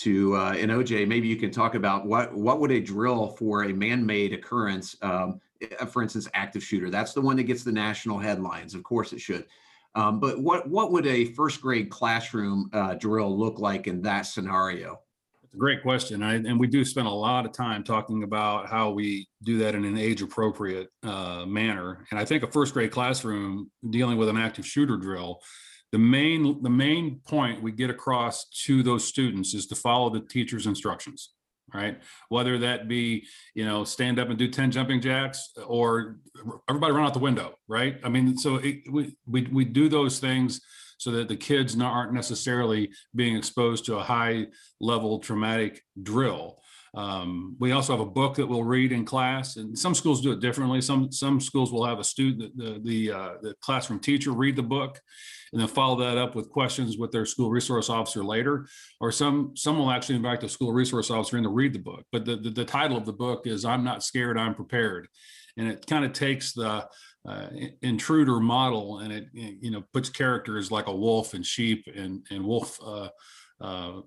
to 0.01 0.35
uh, 0.35 0.53
and 0.53 0.71
OJ, 0.71 1.07
maybe 1.07 1.27
you 1.27 1.35
can 1.35 1.51
talk 1.51 1.75
about 1.75 2.05
what 2.05 2.33
what 2.33 2.59
would 2.59 2.71
a 2.71 2.79
drill 2.79 3.29
for 3.29 3.63
a 3.63 3.73
man-made 3.73 4.33
occurrence, 4.33 4.95
um, 5.01 5.39
eh, 5.61 5.85
for 5.85 6.01
instance, 6.01 6.27
active 6.33 6.63
shooter. 6.63 6.89
That's 6.89 7.13
the 7.13 7.21
one 7.21 7.35
that 7.37 7.43
gets 7.43 7.63
the 7.63 7.71
national 7.71 8.17
headlines. 8.17 8.73
Of 8.73 8.83
course, 8.83 9.13
it 9.13 9.21
should. 9.21 9.45
Um, 9.93 10.19
but 10.19 10.39
what 10.39 10.67
what 10.67 10.91
would 10.91 11.05
a 11.05 11.25
first 11.25 11.61
grade 11.61 11.89
classroom 11.89 12.69
uh, 12.73 12.95
drill 12.95 13.37
look 13.37 13.59
like 13.59 13.87
in 13.87 14.01
that 14.01 14.23
scenario? 14.23 14.99
It's 15.43 15.53
a 15.53 15.57
great 15.57 15.81
question, 15.81 16.23
I, 16.23 16.35
and 16.35 16.59
we 16.59 16.67
do 16.67 16.85
spend 16.85 17.07
a 17.07 17.11
lot 17.11 17.45
of 17.45 17.51
time 17.51 17.83
talking 17.83 18.23
about 18.23 18.69
how 18.69 18.91
we 18.91 19.27
do 19.43 19.57
that 19.59 19.75
in 19.75 19.83
an 19.83 19.97
age-appropriate 19.97 20.87
uh, 21.03 21.45
manner. 21.45 22.05
And 22.09 22.17
I 22.17 22.23
think 22.23 22.43
a 22.43 22.47
first 22.47 22.73
grade 22.73 22.91
classroom 22.91 23.69
dealing 23.89 24.17
with 24.17 24.29
an 24.29 24.37
active 24.37 24.65
shooter 24.65 24.95
drill 24.95 25.41
the 25.91 25.99
main 25.99 26.61
the 26.63 26.69
main 26.69 27.19
point 27.27 27.61
we 27.61 27.71
get 27.71 27.89
across 27.89 28.45
to 28.65 28.83
those 28.83 29.07
students 29.07 29.53
is 29.53 29.67
to 29.67 29.75
follow 29.75 30.09
the 30.09 30.21
teacher's 30.21 30.67
instructions 30.67 31.31
right 31.73 32.01
whether 32.29 32.57
that 32.57 32.87
be 32.87 33.25
you 33.55 33.65
know 33.65 33.83
stand 33.83 34.19
up 34.19 34.29
and 34.29 34.37
do 34.37 34.47
10 34.47 34.71
jumping 34.71 35.01
jacks 35.01 35.51
or 35.65 36.17
everybody 36.69 36.93
run 36.93 37.05
out 37.05 37.13
the 37.13 37.19
window 37.19 37.53
right 37.67 37.99
i 38.03 38.09
mean 38.09 38.37
so 38.37 38.55
it, 38.55 38.81
we, 38.91 39.15
we 39.25 39.43
we 39.51 39.65
do 39.65 39.87
those 39.87 40.19
things 40.19 40.61
so 41.01 41.09
that 41.09 41.27
the 41.27 41.35
kids 41.35 41.75
not, 41.75 41.91
aren't 41.91 42.13
necessarily 42.13 42.91
being 43.15 43.35
exposed 43.35 43.85
to 43.85 43.97
a 43.97 44.03
high 44.03 44.45
level 44.79 45.17
traumatic 45.17 45.81
drill. 46.03 46.59
Um, 46.93 47.55
we 47.59 47.71
also 47.71 47.93
have 47.93 48.05
a 48.05 48.11
book 48.11 48.35
that 48.35 48.45
we'll 48.45 48.63
read 48.63 48.91
in 48.91 49.03
class, 49.03 49.55
and 49.55 49.75
some 49.75 49.95
schools 49.95 50.21
do 50.21 50.31
it 50.31 50.41
differently. 50.41 50.79
Some 50.79 51.11
some 51.11 51.39
schools 51.39 51.71
will 51.71 51.85
have 51.85 51.97
a 51.97 52.03
student, 52.03 52.55
the 52.55 52.79
the, 52.83 53.11
uh, 53.11 53.33
the 53.41 53.55
classroom 53.61 53.99
teacher, 53.99 54.31
read 54.31 54.55
the 54.55 54.61
book, 54.61 55.01
and 55.51 55.61
then 55.61 55.67
follow 55.67 55.99
that 55.99 56.17
up 56.17 56.35
with 56.35 56.49
questions 56.49 56.97
with 56.97 57.11
their 57.11 57.25
school 57.25 57.49
resource 57.49 57.89
officer 57.89 58.23
later. 58.23 58.67
Or 58.99 59.11
some 59.11 59.51
some 59.55 59.77
will 59.77 59.91
actually 59.91 60.15
invite 60.15 60.41
the 60.41 60.49
school 60.49 60.73
resource 60.73 61.11
officer 61.11 61.37
in 61.37 61.43
to 61.43 61.49
read 61.49 61.73
the 61.73 61.79
book. 61.79 62.05
But 62.11 62.25
the, 62.25 62.37
the, 62.37 62.49
the 62.49 62.65
title 62.65 62.97
of 62.97 63.05
the 63.05 63.13
book 63.13 63.47
is 63.47 63.65
"I'm 63.65 63.83
Not 63.83 64.03
Scared, 64.03 64.37
I'm 64.37 64.55
Prepared," 64.55 65.07
and 65.57 65.67
it 65.67 65.85
kind 65.87 66.05
of 66.05 66.13
takes 66.13 66.53
the 66.53 66.87
uh, 67.27 67.47
intruder 67.81 68.39
model 68.39 68.99
and 68.99 69.13
it 69.13 69.27
you 69.33 69.71
know 69.71 69.83
puts 69.93 70.09
characters 70.09 70.71
like 70.71 70.87
a 70.87 70.95
wolf 70.95 71.33
and 71.33 71.45
sheep 71.45 71.85
and 71.95 72.25
and 72.31 72.43
wolf 72.43 72.79
uh, 72.83 73.09
uh, 73.61 74.01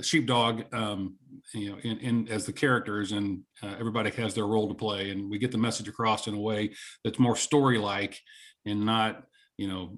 sheepdog, 0.00 0.62
um, 0.72 1.16
you 1.52 1.70
know, 1.70 1.78
in, 1.82 1.98
in, 1.98 2.28
as 2.28 2.46
the 2.46 2.52
characters, 2.52 3.12
and 3.12 3.40
uh, 3.62 3.74
everybody 3.78 4.10
has 4.10 4.34
their 4.34 4.46
role 4.46 4.68
to 4.68 4.74
play, 4.74 5.10
and 5.10 5.30
we 5.30 5.38
get 5.38 5.52
the 5.52 5.58
message 5.58 5.88
across 5.88 6.26
in 6.26 6.34
a 6.34 6.40
way 6.40 6.70
that's 7.04 7.18
more 7.18 7.36
story-like 7.36 8.18
and 8.64 8.84
not, 8.84 9.24
you 9.58 9.68
know, 9.68 9.94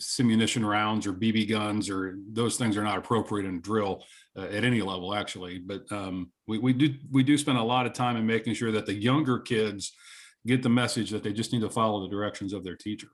simunition 0.00 0.66
rounds 0.66 1.06
or 1.06 1.12
BB 1.12 1.48
guns 1.48 1.88
or 1.88 2.16
those 2.32 2.56
things 2.56 2.76
are 2.76 2.82
not 2.84 2.98
appropriate 2.98 3.46
in 3.46 3.60
drill 3.60 4.04
uh, 4.36 4.42
at 4.42 4.64
any 4.64 4.82
level, 4.82 5.14
actually. 5.14 5.58
But 5.58 5.90
um, 5.92 6.30
we 6.46 6.58
we 6.58 6.72
do 6.72 6.94
we 7.10 7.22
do 7.22 7.38
spend 7.38 7.58
a 7.58 7.62
lot 7.62 7.86
of 7.86 7.92
time 7.92 8.16
in 8.16 8.26
making 8.26 8.54
sure 8.54 8.72
that 8.72 8.86
the 8.86 8.94
younger 8.94 9.38
kids 9.38 9.92
get 10.46 10.62
the 10.62 10.68
message 10.68 11.10
that 11.10 11.22
they 11.22 11.32
just 11.32 11.52
need 11.52 11.60
to 11.60 11.70
follow 11.70 12.02
the 12.02 12.08
directions 12.08 12.52
of 12.52 12.64
their 12.64 12.76
teacher 12.76 13.08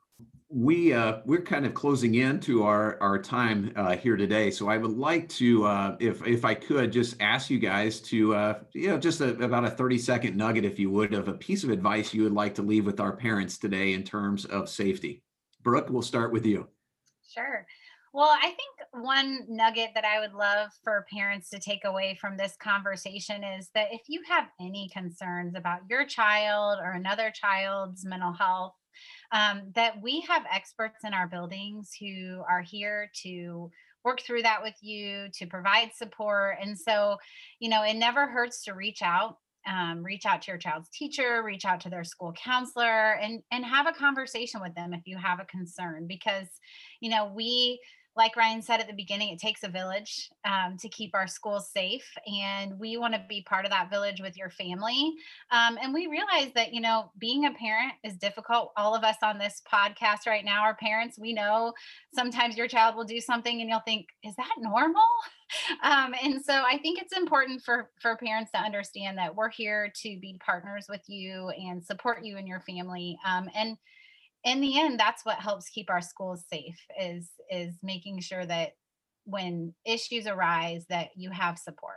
we 0.48 0.92
uh, 0.92 1.18
we're 1.24 1.42
kind 1.42 1.66
of 1.66 1.74
closing 1.74 2.14
in 2.14 2.38
to 2.40 2.62
our 2.62 2.98
our 3.02 3.20
time 3.20 3.72
uh, 3.76 3.96
here 3.96 4.16
today. 4.16 4.50
So 4.50 4.68
I 4.68 4.78
would 4.78 4.92
like 4.92 5.28
to, 5.30 5.66
uh, 5.66 5.96
if 5.98 6.24
if 6.26 6.44
I 6.44 6.54
could, 6.54 6.92
just 6.92 7.20
ask 7.20 7.50
you 7.50 7.58
guys 7.58 8.00
to, 8.02 8.34
uh, 8.34 8.58
you 8.72 8.88
know, 8.88 8.98
just 8.98 9.20
a, 9.20 9.30
about 9.42 9.64
a 9.64 9.70
thirty 9.70 9.98
second 9.98 10.36
nugget, 10.36 10.64
if 10.64 10.78
you 10.78 10.90
would, 10.90 11.14
of 11.14 11.28
a 11.28 11.34
piece 11.34 11.64
of 11.64 11.70
advice 11.70 12.14
you 12.14 12.22
would 12.22 12.32
like 12.32 12.54
to 12.56 12.62
leave 12.62 12.86
with 12.86 13.00
our 13.00 13.16
parents 13.16 13.58
today 13.58 13.92
in 13.92 14.04
terms 14.04 14.44
of 14.44 14.68
safety. 14.68 15.22
Brooke, 15.62 15.90
we'll 15.90 16.02
start 16.02 16.32
with 16.32 16.46
you. 16.46 16.68
Sure. 17.28 17.66
Well, 18.12 18.30
I 18.30 18.46
think 18.46 19.04
one 19.04 19.44
nugget 19.48 19.90
that 19.94 20.04
I 20.04 20.20
would 20.20 20.32
love 20.32 20.70
for 20.82 21.06
parents 21.12 21.50
to 21.50 21.58
take 21.58 21.84
away 21.84 22.16
from 22.20 22.36
this 22.36 22.56
conversation 22.56 23.44
is 23.44 23.68
that 23.74 23.88
if 23.92 24.02
you 24.08 24.22
have 24.28 24.46
any 24.60 24.88
concerns 24.92 25.54
about 25.54 25.80
your 25.90 26.06
child 26.06 26.78
or 26.82 26.92
another 26.92 27.30
child's 27.30 28.06
mental 28.06 28.32
health 28.32 28.72
um, 29.32 29.72
that 29.74 30.00
we 30.02 30.22
have 30.22 30.44
experts 30.50 31.04
in 31.04 31.12
our 31.12 31.26
buildings 31.26 31.90
who 32.00 32.42
are 32.48 32.62
here 32.62 33.10
to 33.24 33.70
work 34.04 34.20
through 34.22 34.42
that 34.42 34.62
with 34.62 34.76
you 34.80 35.28
to 35.34 35.46
provide 35.46 35.90
support 35.94 36.56
and 36.62 36.78
so 36.78 37.16
you 37.58 37.68
know 37.68 37.82
it 37.82 37.94
never 37.94 38.26
hurts 38.28 38.62
to 38.64 38.72
reach 38.72 39.02
out 39.02 39.36
um, 39.66 40.02
reach 40.02 40.26
out 40.26 40.42
to 40.42 40.50
your 40.50 40.58
child's 40.58 40.88
teacher 40.90 41.42
reach 41.44 41.64
out 41.64 41.80
to 41.80 41.90
their 41.90 42.04
school 42.04 42.32
counselor 42.32 43.14
and 43.14 43.42
and 43.50 43.64
have 43.64 43.86
a 43.86 43.92
conversation 43.92 44.60
with 44.60 44.74
them 44.74 44.92
if 44.92 45.02
you 45.06 45.16
have 45.16 45.40
a 45.40 45.44
concern 45.44 46.06
because 46.06 46.48
you 47.00 47.10
know 47.10 47.32
we 47.34 47.80
like 48.16 48.36
Ryan 48.36 48.62
said 48.62 48.80
at 48.80 48.86
the 48.86 48.94
beginning, 48.94 49.28
it 49.28 49.38
takes 49.38 49.62
a 49.62 49.68
village 49.68 50.30
um, 50.44 50.76
to 50.78 50.88
keep 50.88 51.14
our 51.14 51.26
schools 51.26 51.70
safe. 51.70 52.06
And 52.26 52.78
we 52.78 52.96
want 52.96 53.14
to 53.14 53.22
be 53.28 53.42
part 53.42 53.64
of 53.64 53.70
that 53.70 53.90
village 53.90 54.20
with 54.20 54.36
your 54.36 54.50
family. 54.50 55.12
Um, 55.50 55.78
and 55.82 55.92
we 55.92 56.06
realize 56.06 56.52
that, 56.54 56.72
you 56.72 56.80
know, 56.80 57.10
being 57.18 57.44
a 57.44 57.52
parent 57.52 57.92
is 58.04 58.16
difficult. 58.16 58.72
All 58.76 58.94
of 58.94 59.04
us 59.04 59.16
on 59.22 59.38
this 59.38 59.62
podcast 59.70 60.26
right 60.26 60.44
now 60.44 60.62
are 60.62 60.74
parents. 60.74 61.18
We 61.18 61.34
know 61.34 61.74
sometimes 62.14 62.56
your 62.56 62.68
child 62.68 62.96
will 62.96 63.04
do 63.04 63.20
something 63.20 63.60
and 63.60 63.68
you'll 63.68 63.80
think, 63.80 64.06
is 64.22 64.34
that 64.36 64.54
normal? 64.58 65.02
Um, 65.84 66.12
and 66.24 66.44
so 66.44 66.52
I 66.52 66.76
think 66.78 67.00
it's 67.00 67.16
important 67.16 67.62
for, 67.62 67.90
for 68.00 68.16
parents 68.16 68.50
to 68.50 68.58
understand 68.58 69.16
that 69.18 69.36
we're 69.36 69.48
here 69.48 69.92
to 70.02 70.18
be 70.20 70.40
partners 70.44 70.86
with 70.88 71.02
you 71.06 71.50
and 71.50 71.84
support 71.84 72.24
you 72.24 72.36
and 72.36 72.48
your 72.48 72.58
family. 72.60 73.16
Um, 73.24 73.48
and 73.54 73.76
in 74.46 74.60
the 74.60 74.78
end 74.78 74.98
that's 74.98 75.24
what 75.24 75.36
helps 75.36 75.68
keep 75.68 75.90
our 75.90 76.00
schools 76.00 76.44
safe 76.50 76.78
is 77.00 77.30
is 77.50 77.74
making 77.82 78.20
sure 78.20 78.46
that 78.46 78.70
when 79.24 79.74
issues 79.84 80.26
arise 80.26 80.86
that 80.88 81.08
you 81.16 81.30
have 81.30 81.58
support 81.58 81.96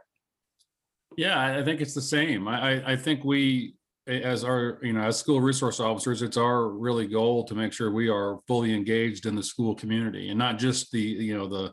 yeah 1.15 1.57
i 1.57 1.63
think 1.63 1.79
it's 1.79 1.93
the 1.93 2.01
same 2.01 2.47
i 2.47 2.91
i 2.91 2.95
think 2.95 3.23
we 3.23 3.75
as 4.07 4.43
our 4.43 4.79
you 4.81 4.91
know 4.91 5.01
as 5.01 5.17
school 5.17 5.39
resource 5.39 5.79
officers 5.79 6.23
it's 6.23 6.37
our 6.37 6.69
really 6.69 7.05
goal 7.05 7.43
to 7.43 7.53
make 7.53 7.71
sure 7.71 7.91
we 7.91 8.09
are 8.09 8.39
fully 8.47 8.73
engaged 8.73 9.27
in 9.27 9.35
the 9.35 9.43
school 9.43 9.75
community 9.75 10.29
and 10.29 10.39
not 10.39 10.57
just 10.57 10.91
the 10.91 10.99
you 10.99 11.37
know 11.37 11.47
the 11.47 11.71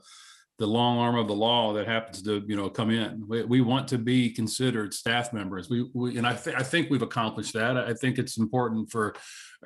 the 0.59 0.67
long 0.67 0.99
arm 0.99 1.17
of 1.17 1.29
the 1.29 1.35
law 1.35 1.75
that 1.75 1.87
happens 1.87 2.23
to 2.23 2.43
you 2.47 2.57
know 2.57 2.71
come 2.71 2.91
in. 2.91 3.23
We, 3.27 3.45
we 3.45 3.61
want 3.61 3.89
to 3.89 3.99
be 3.99 4.31
considered 4.31 4.95
staff 4.95 5.33
members. 5.33 5.69
We, 5.69 5.89
we 5.93 6.17
and 6.17 6.27
I, 6.27 6.35
th- 6.35 6.57
I 6.57 6.63
think 6.63 6.89
we've 6.89 7.03
accomplished 7.03 7.53
that. 7.55 7.77
I 7.77 7.93
think 7.93 8.19
it's 8.19 8.39
important 8.39 8.91
for 8.91 9.15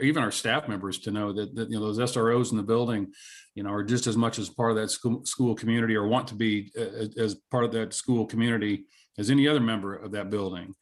even 0.01 0.23
our 0.23 0.31
staff 0.31 0.69
members 0.69 0.99
to 1.01 1.11
know 1.11 1.33
that, 1.33 1.55
that 1.55 1.71
you 1.71 1.79
know 1.79 1.93
those 1.93 1.99
SROs 1.99 2.51
in 2.51 2.57
the 2.57 2.63
building, 2.63 3.13
you 3.55 3.63
know, 3.63 3.71
are 3.71 3.83
just 3.83 4.07
as 4.07 4.17
much 4.17 4.39
as 4.39 4.49
part 4.49 4.71
of 4.71 4.77
that 4.77 4.91
school, 4.91 5.25
school 5.25 5.55
community 5.55 5.97
or 5.97 6.07
want 6.07 6.29
to 6.29 6.35
be 6.35 6.71
uh, 6.79 7.07
as 7.21 7.37
part 7.51 7.65
of 7.65 7.73
that 7.73 7.95
school 7.95 8.27
community 8.27 8.85
as 9.19 9.31
any 9.31 9.47
other 9.47 9.61
member 9.61 9.95
of 9.95 10.13
that 10.13 10.31
building. 10.31 10.75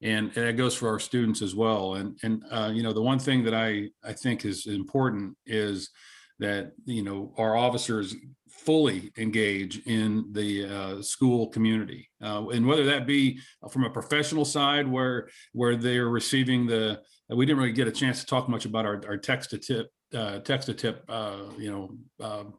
And, 0.00 0.36
and 0.36 0.46
that 0.46 0.56
goes 0.56 0.74
for 0.74 0.88
our 0.88 0.98
students 0.98 1.42
as 1.42 1.54
well. 1.54 1.94
And 1.94 2.18
and 2.22 2.42
uh, 2.50 2.70
you 2.74 2.82
know 2.82 2.92
the 2.92 3.02
one 3.02 3.18
thing 3.18 3.44
that 3.44 3.54
I 3.54 3.90
I 4.04 4.12
think 4.12 4.44
is 4.44 4.66
important 4.66 5.36
is 5.46 5.90
that 6.38 6.72
you 6.84 7.02
know 7.02 7.32
our 7.38 7.56
officers 7.56 8.14
fully 8.48 9.10
engage 9.16 9.78
in 9.86 10.26
the 10.32 10.64
uh, 10.66 11.02
school 11.02 11.48
community, 11.48 12.08
uh, 12.22 12.46
and 12.48 12.66
whether 12.66 12.84
that 12.84 13.06
be 13.06 13.38
from 13.70 13.84
a 13.84 13.90
professional 13.90 14.44
side, 14.44 14.86
where 14.86 15.28
where 15.52 15.76
they're 15.76 16.08
receiving 16.08 16.66
the. 16.66 17.00
We 17.28 17.46
didn't 17.46 17.58
really 17.58 17.72
get 17.72 17.88
a 17.88 17.92
chance 17.92 18.20
to 18.20 18.26
talk 18.26 18.48
much 18.48 18.66
about 18.66 18.84
our, 18.84 19.00
our 19.08 19.16
text 19.16 19.50
to 19.50 19.58
tip, 19.58 19.90
uh, 20.14 20.40
text 20.40 20.66
to 20.66 20.74
tip, 20.74 21.04
uh, 21.08 21.44
you 21.56 21.70
know, 21.70 22.26
um, 22.26 22.54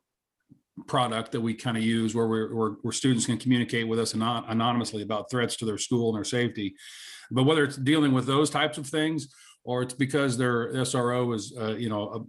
product 0.87 1.31
that 1.33 1.41
we 1.41 1.53
kind 1.53 1.77
of 1.77 1.83
use, 1.83 2.15
where 2.15 2.27
we're, 2.27 2.55
where, 2.55 2.69
where 2.81 2.91
students 2.91 3.27
can 3.27 3.37
communicate 3.37 3.87
with 3.87 3.99
us 3.99 4.15
anon- 4.15 4.45
anonymously 4.47 5.03
about 5.03 5.29
threats 5.29 5.55
to 5.57 5.65
their 5.65 5.77
school 5.77 6.09
and 6.09 6.17
their 6.17 6.23
safety. 6.23 6.75
But 7.29 7.43
whether 7.43 7.63
it's 7.63 7.77
dealing 7.77 8.13
with 8.13 8.25
those 8.25 8.49
types 8.49 8.77
of 8.77 8.87
things, 8.87 9.27
or 9.63 9.83
it's 9.83 9.93
because 9.93 10.37
their 10.37 10.73
SRO 10.73 11.33
is, 11.33 11.53
uh, 11.57 11.75
you 11.75 11.89
know, 11.89 12.27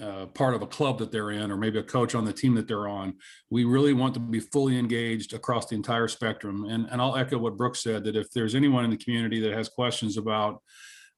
uh, 0.00 0.26
part 0.26 0.54
of 0.54 0.62
a 0.62 0.66
club 0.66 0.98
that 0.98 1.10
they're 1.10 1.30
in, 1.30 1.50
or 1.50 1.56
maybe 1.56 1.78
a 1.78 1.82
coach 1.82 2.14
on 2.14 2.24
the 2.24 2.32
team 2.32 2.54
that 2.54 2.68
they're 2.68 2.88
on. 2.88 3.14
We 3.50 3.64
really 3.64 3.92
want 3.92 4.14
to 4.14 4.20
be 4.20 4.40
fully 4.40 4.78
engaged 4.78 5.34
across 5.34 5.66
the 5.66 5.76
entire 5.76 6.08
spectrum. 6.08 6.64
And, 6.64 6.86
and 6.90 7.00
I'll 7.00 7.16
echo 7.16 7.38
what 7.38 7.56
Brooks 7.56 7.82
said 7.82 8.04
that 8.04 8.16
if 8.16 8.30
there's 8.32 8.54
anyone 8.54 8.84
in 8.84 8.90
the 8.90 8.96
community 8.96 9.40
that 9.40 9.52
has 9.52 9.68
questions 9.68 10.16
about 10.16 10.62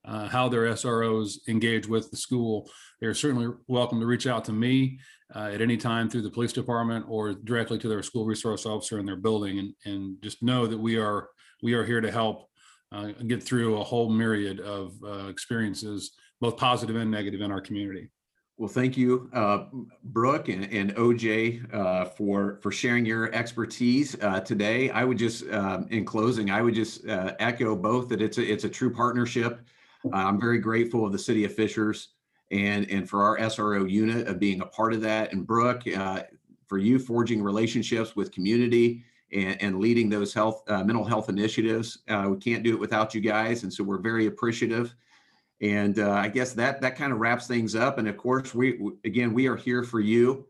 uh, 0.04 0.28
how 0.28 0.48
their 0.48 0.62
SROs 0.72 1.38
engage 1.48 1.86
with 1.86 2.10
the 2.10 2.16
school, 2.16 2.70
they're 3.00 3.14
certainly 3.14 3.54
welcome 3.68 4.00
to 4.00 4.06
reach 4.06 4.26
out 4.26 4.44
to 4.46 4.52
me 4.52 4.98
uh, 5.34 5.50
at 5.52 5.60
any 5.60 5.76
time 5.76 6.08
through 6.08 6.22
the 6.22 6.30
police 6.30 6.52
department 6.52 7.04
or 7.08 7.34
directly 7.34 7.78
to 7.78 7.88
their 7.88 8.02
school 8.02 8.24
resource 8.24 8.66
officer 8.66 8.98
in 8.98 9.06
their 9.06 9.16
building. 9.16 9.58
And, 9.58 9.74
and 9.84 10.22
just 10.22 10.42
know 10.42 10.66
that 10.66 10.78
we 10.78 10.98
are 10.98 11.28
we 11.62 11.74
are 11.74 11.84
here 11.84 12.00
to 12.00 12.10
help 12.10 12.48
uh, 12.92 13.08
get 13.26 13.42
through 13.42 13.78
a 13.78 13.84
whole 13.84 14.08
myriad 14.08 14.60
of 14.60 14.94
uh, 15.04 15.28
experiences, 15.28 16.12
both 16.40 16.56
positive 16.56 16.96
and 16.96 17.10
negative, 17.10 17.40
in 17.40 17.52
our 17.52 17.60
community. 17.60 18.10
Well, 18.60 18.68
thank 18.68 18.94
you, 18.94 19.30
uh, 19.32 19.64
Brooke 20.04 20.50
and, 20.50 20.70
and 20.70 20.94
OJ, 20.94 21.74
uh, 21.74 22.04
for 22.04 22.58
for 22.60 22.70
sharing 22.70 23.06
your 23.06 23.34
expertise 23.34 24.20
uh, 24.20 24.40
today. 24.40 24.90
I 24.90 25.02
would 25.02 25.16
just, 25.16 25.48
um, 25.50 25.86
in 25.88 26.04
closing, 26.04 26.50
I 26.50 26.60
would 26.60 26.74
just 26.74 27.08
uh, 27.08 27.32
echo 27.38 27.74
both 27.74 28.10
that 28.10 28.20
it's 28.20 28.36
a 28.36 28.42
it's 28.42 28.64
a 28.64 28.68
true 28.68 28.92
partnership. 28.92 29.66
I'm 30.12 30.38
very 30.38 30.58
grateful 30.58 31.06
of 31.06 31.12
the 31.12 31.18
City 31.18 31.44
of 31.44 31.54
Fishers 31.54 32.08
and 32.50 32.86
and 32.90 33.08
for 33.08 33.22
our 33.22 33.38
SRO 33.38 33.90
unit 33.90 34.28
of 34.28 34.38
being 34.38 34.60
a 34.60 34.66
part 34.66 34.92
of 34.92 35.00
that. 35.00 35.32
And 35.32 35.46
Brooke, 35.46 35.84
uh, 35.96 36.24
for 36.68 36.76
you 36.76 36.98
forging 36.98 37.42
relationships 37.42 38.14
with 38.14 38.30
community 38.30 39.02
and, 39.32 39.56
and 39.62 39.80
leading 39.80 40.10
those 40.10 40.34
health 40.34 40.64
uh, 40.68 40.84
mental 40.84 41.06
health 41.06 41.30
initiatives. 41.30 42.00
we 42.06 42.36
can't 42.36 42.62
do 42.62 42.74
it 42.74 42.78
without 42.78 43.14
you 43.14 43.22
guys, 43.22 43.62
and 43.62 43.72
so 43.72 43.82
we're 43.82 44.02
very 44.02 44.26
appreciative. 44.26 44.94
And 45.60 45.98
uh, 45.98 46.12
I 46.12 46.28
guess 46.28 46.52
that 46.54 46.80
that 46.80 46.96
kind 46.96 47.12
of 47.12 47.18
wraps 47.18 47.46
things 47.46 47.74
up. 47.74 47.98
And 47.98 48.08
of 48.08 48.16
course, 48.16 48.54
we 48.54 48.80
again 49.04 49.34
we 49.34 49.46
are 49.46 49.56
here 49.56 49.82
for 49.82 50.00
you. 50.00 50.46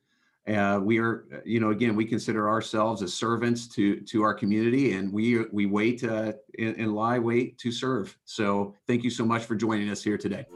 Uh, 0.49 0.81
we 0.83 0.99
are, 0.99 1.27
you 1.45 1.61
know, 1.61 1.71
again, 1.71 1.95
we 1.95 2.05
consider 2.05 2.49
ourselves 2.49 3.03
as 3.03 3.13
servants 3.13 3.69
to 3.69 4.01
to 4.01 4.23
our 4.23 4.35
community, 4.35 4.93
and 4.93 5.13
we 5.13 5.45
we 5.53 5.67
wait 5.67 6.03
uh, 6.03 6.33
and, 6.59 6.77
and 6.77 6.95
lie 6.95 7.19
wait 7.19 7.59
to 7.59 7.71
serve. 7.71 8.17
So 8.25 8.75
thank 8.87 9.05
you 9.05 9.11
so 9.11 9.25
much 9.25 9.45
for 9.45 9.55
joining 9.55 9.91
us 9.91 10.03
here 10.03 10.19
today. 10.19 10.47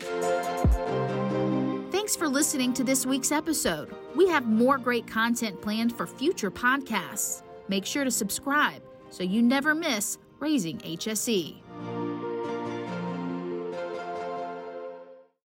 Thanks 1.90 2.16
for 2.16 2.28
listening 2.28 2.72
to 2.74 2.84
this 2.84 3.06
week's 3.06 3.32
episode. 3.32 3.94
We 4.14 4.28
have 4.28 4.46
more 4.46 4.78
great 4.78 5.06
content 5.06 5.60
planned 5.60 5.96
for 5.96 6.06
future 6.06 6.50
podcasts. 6.50 7.42
Make 7.68 7.86
sure 7.86 8.04
to 8.04 8.10
subscribe 8.10 8.82
so 9.10 9.22
you 9.22 9.42
never 9.42 9.74
miss 9.74 10.18
Raising 10.38 10.78
HSE. 10.78 11.63